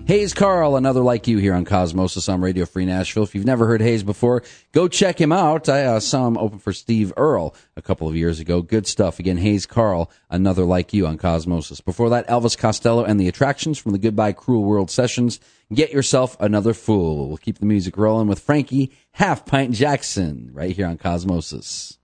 [0.09, 3.21] Hayes Carll, another like you here on Cosmosis on Radio Free Nashville.
[3.21, 4.41] If you've never heard Hayes before,
[4.71, 5.69] go check him out.
[5.69, 8.63] I uh, saw him open for Steve Earle a couple of years ago.
[8.63, 9.19] Good stuff.
[9.19, 11.85] Again, Hayes Carll, another like you on Cosmosis.
[11.85, 15.39] Before that, Elvis Costello and the Attractions from the Goodbye Cruel World sessions.
[15.71, 17.27] Get yourself another fool.
[17.27, 21.98] We'll keep the music rolling with Frankie Half Pint Jackson right here on Cosmosis.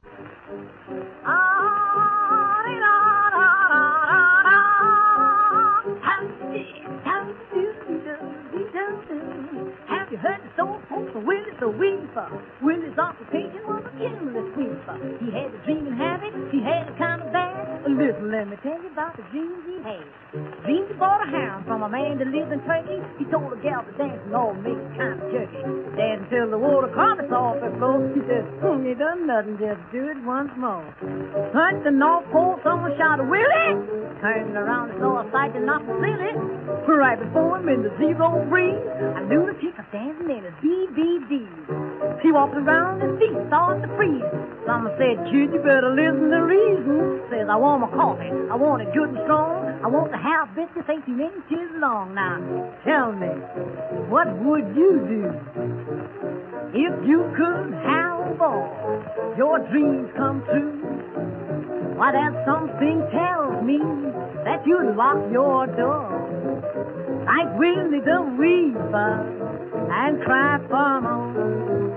[12.16, 12.44] The Weeper?
[12.64, 14.96] Willie's occupation was a chimney sweeper.
[15.20, 17.84] He had a dreaming habit, he had a kind of bad.
[17.92, 20.00] Listen, let me tell you about the dreams he had.
[20.64, 23.04] Dreamed he bought a hound from a man that lived in Turkey.
[23.20, 25.60] He told a gal to dance and all make it kind of jerky.
[26.00, 28.16] Dance until the water carpets off her clothes.
[28.16, 30.88] He said, hmm, you done nothing, just do it once more.
[31.52, 33.76] Hunt the North Pole, someone shot a Willie.
[34.24, 36.34] Turned around and saw a sight that knocked him silly.
[36.96, 41.44] Right before him in the zero breeze, a lunatic was dancing in his BBD.
[42.22, 44.26] He walked around feet, started to freeze.
[44.66, 47.22] Someone said, kid, you better listen to reason.
[47.30, 49.66] Says, I want my coffee, I want it good and strong.
[49.84, 52.16] I want the house biscuits 18 inches long.
[52.16, 52.42] Now,
[52.82, 53.30] tell me,
[54.10, 55.24] what would you do
[56.74, 58.74] if you could have all
[59.38, 60.82] your dreams come true?
[61.96, 63.80] Why, that something tells me
[64.44, 66.10] that you'd lock your door
[67.26, 69.46] like Willie the Weeper
[69.92, 71.95] and cry for more.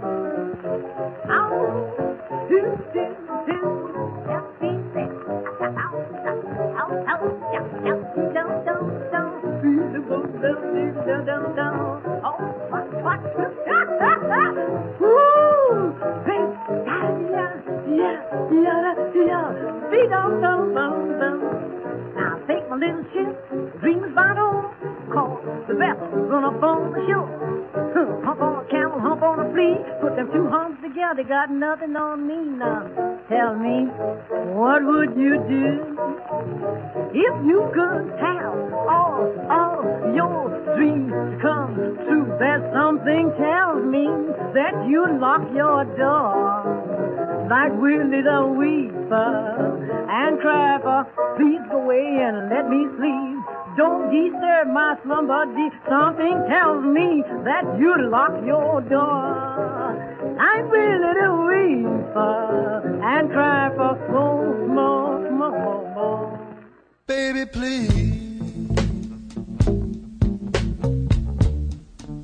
[22.19, 24.65] Now take my little ship, dreams about old,
[25.13, 25.97] call the bell,
[26.29, 27.38] gonna phone the show
[30.01, 32.87] put them two humps together, got nothing on me now.
[33.29, 33.87] Tell me,
[34.55, 35.99] what would you do
[37.13, 38.55] if you could have
[38.89, 39.85] all, all
[40.15, 41.13] your dreams
[41.43, 41.75] come
[42.07, 42.27] true?
[42.39, 44.07] That something tells me
[44.55, 51.05] that you lock your door like Willie the Weeper and cry for
[51.37, 53.38] please go away and let me sleep.
[53.79, 55.45] Don't disturb my slumber.
[55.89, 59.29] Something tells me that you lock your door.
[60.37, 66.41] I'm Willie the Weeper and cry for more, more, more, more.
[67.07, 68.43] Baby, please.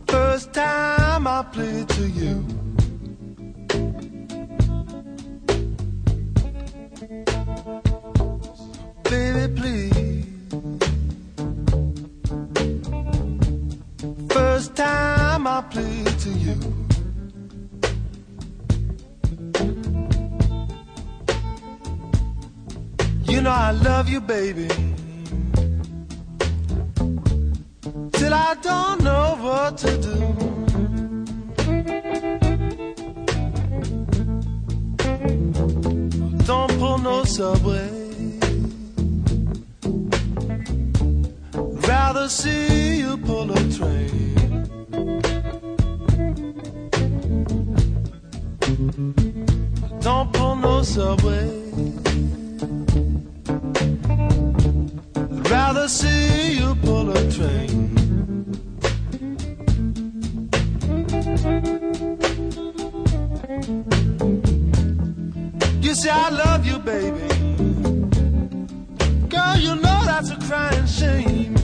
[0.09, 2.45] First time I played to you.
[9.05, 10.04] Baby, please.
[14.55, 16.55] First time I played to you.
[23.25, 24.69] You know I love you, baby.
[28.13, 30.19] Till I don't know what to do.
[36.47, 37.91] Don't pull no subway.
[41.89, 44.34] Rather see you pull a train.
[48.85, 51.49] Don't pull no subway.
[55.51, 57.95] Rather see you pull a train.
[65.81, 67.29] You say I love you, baby.
[69.29, 71.55] Girl, you know that's a crying shame.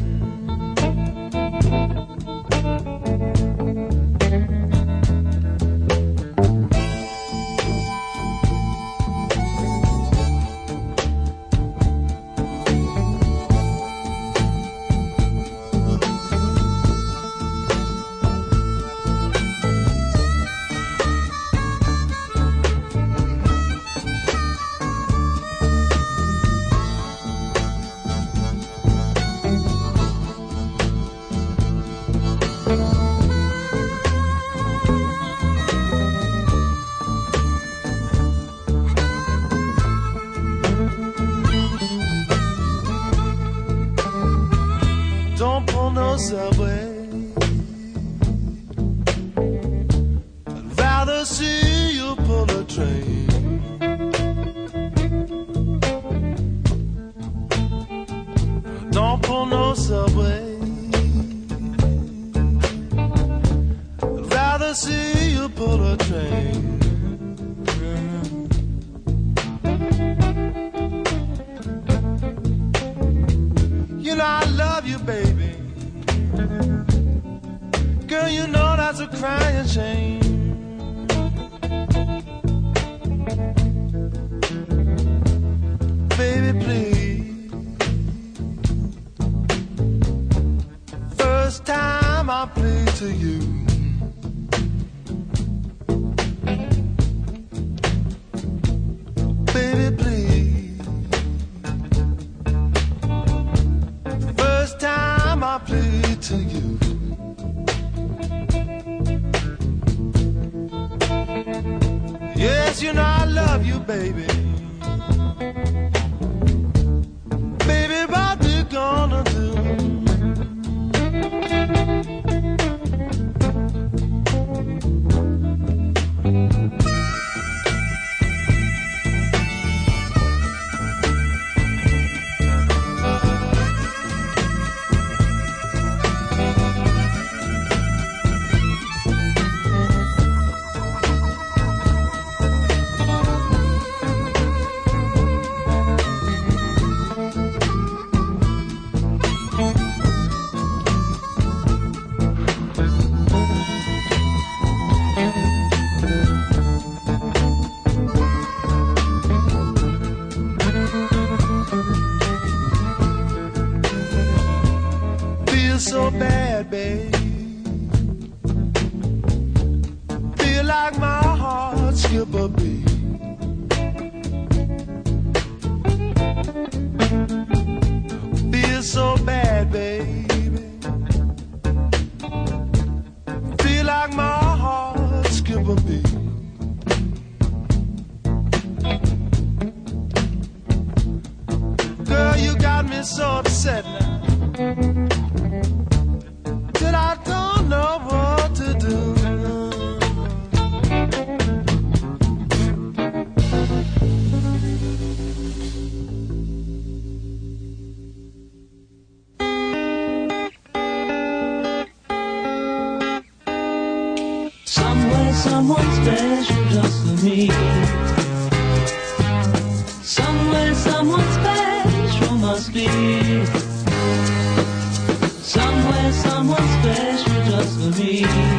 [227.99, 228.49] me.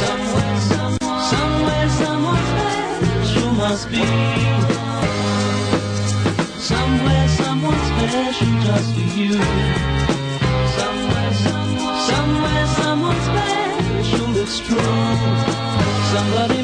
[0.00, 4.04] Somewhere, somewhere, somewhere, somewhere special must be.
[6.58, 9.32] Somewhere, someone special just for you.
[10.76, 12.66] Somewhere, somewhere,
[14.60, 14.78] true.
[16.12, 16.59] Somebody.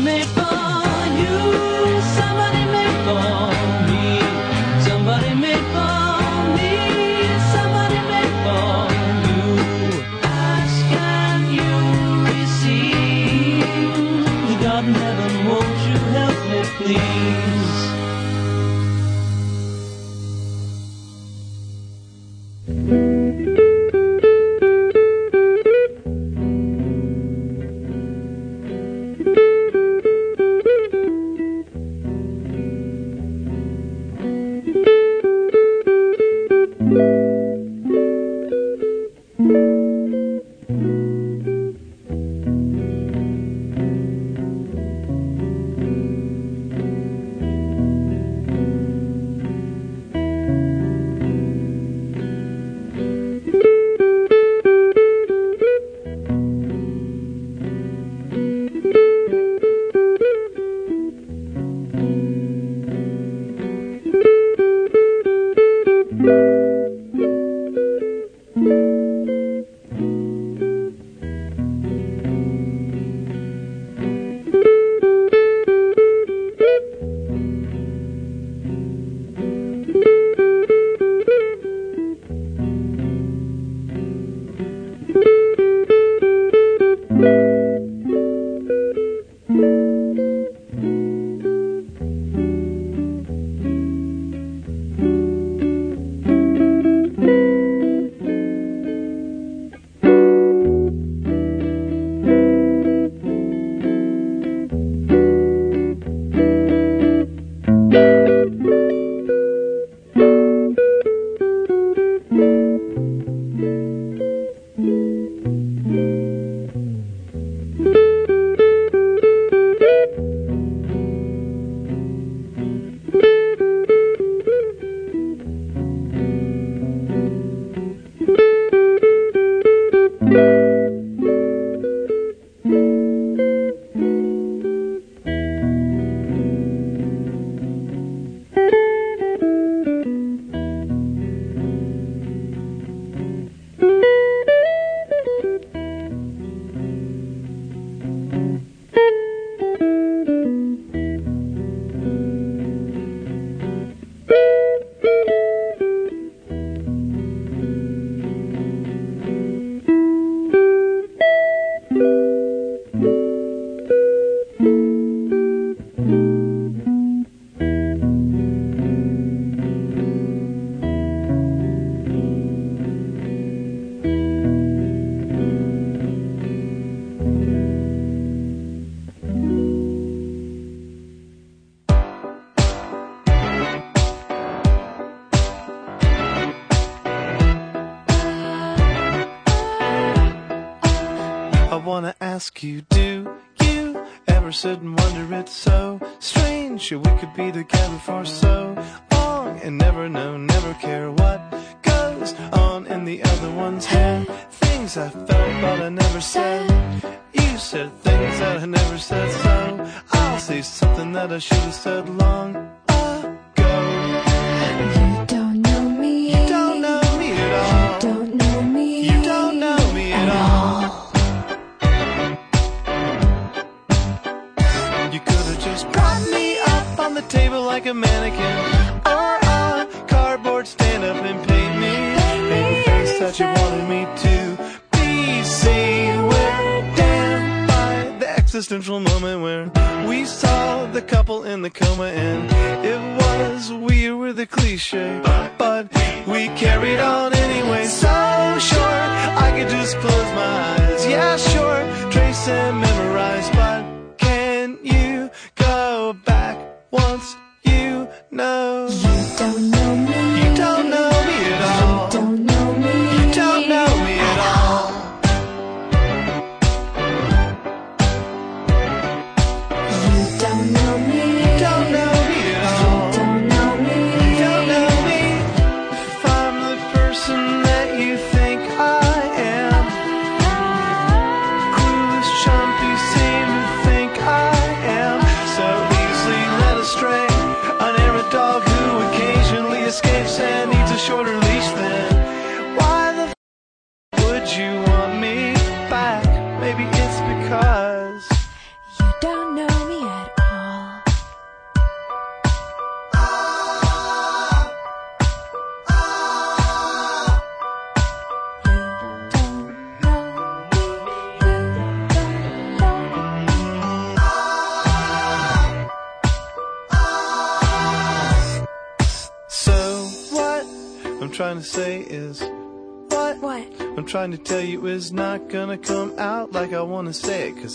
[194.66, 196.90] sit and wonder it's so strange.
[196.90, 197.75] We could be together.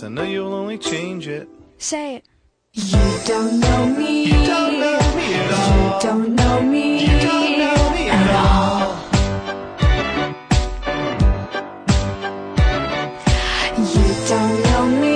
[0.04, 1.48] I know you'll only change it.
[1.78, 2.26] Say it.
[2.74, 2.98] You
[3.28, 4.24] don't know me.
[4.24, 5.94] You don't know me at all.
[5.94, 7.02] You don't know me.
[7.06, 8.98] You don't know me at all.
[13.78, 15.11] You don't know me.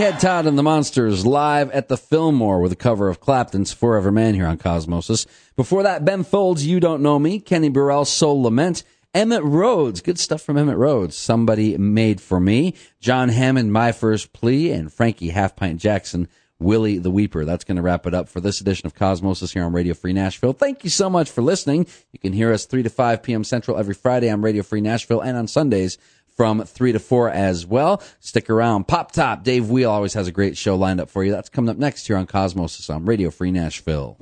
[0.00, 4.10] Head Todd and the Monsters live at the Fillmore with a cover of Clapton's Forever
[4.10, 5.26] Man here on Cosmosis.
[5.56, 8.82] Before that, Ben Folds, You Don't Know Me, Kenny Burrell, Soul Lament,
[9.14, 14.32] Emitt Rhodes, good stuff from Emitt Rhodes, Somebody Made for Me, John Hammond, My First
[14.32, 16.28] Plea, and Frankie Half Pint Jackson,
[16.58, 17.44] Willie the Weeper.
[17.44, 20.14] That's going to wrap it up for this edition of Cosmosis here on Radio Free
[20.14, 20.54] Nashville.
[20.54, 21.86] Thank you so much for listening.
[22.12, 23.44] You can hear us 3 to 5 p.m.
[23.44, 25.98] Central every Friday on Radio Free Nashville and on Sundays
[26.40, 28.02] from 3 to 4 as well.
[28.18, 28.88] Stick around.
[28.88, 31.30] Pop Top, Dave Wheel always has a great show lined up for you.
[31.30, 34.16] That's coming up next here on Cosmos on Radio Free Nashville.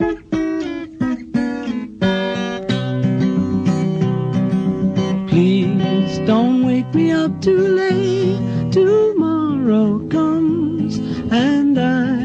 [5.28, 8.72] Please don't wake me up too late.
[8.72, 10.96] Tomorrow comes
[11.30, 12.17] and I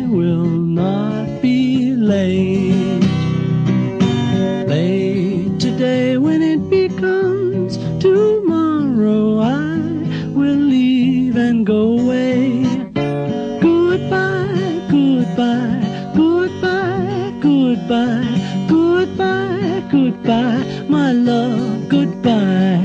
[20.24, 22.80] goodbye, my love, goodbye.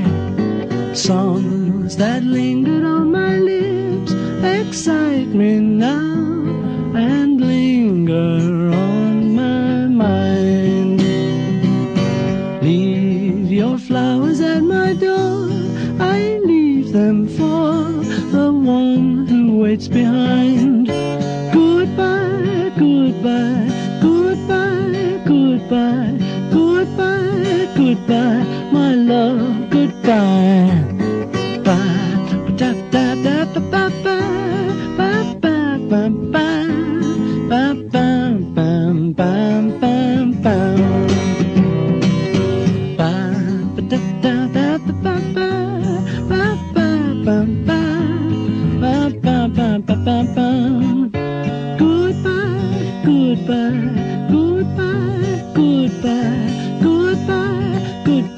[0.94, 4.12] Songs that lingered on my lips
[4.42, 6.16] excite me now
[6.96, 11.00] and linger on my mind.
[12.62, 15.48] Leave your flowers at my door,
[16.00, 17.84] I leave them for
[18.36, 20.88] the one who waits behind.
[21.52, 23.68] Goodbye, goodbye,
[24.02, 26.07] goodbye, goodbye,
[28.08, 30.82] goodbye, my love, goodbye.
[31.64, 34.07] Bye, da da da da ba ba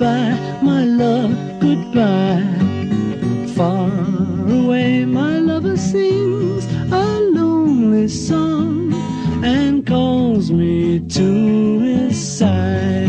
[0.00, 2.42] goodbye, my love, goodbye.
[3.54, 3.90] Far
[4.48, 8.94] away, my lover sings a lonely song
[9.44, 13.08] and calls me to his side.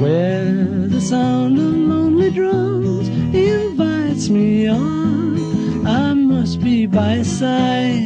[0.00, 7.97] Where the sound of lonely drums invites me on, I must be by his side.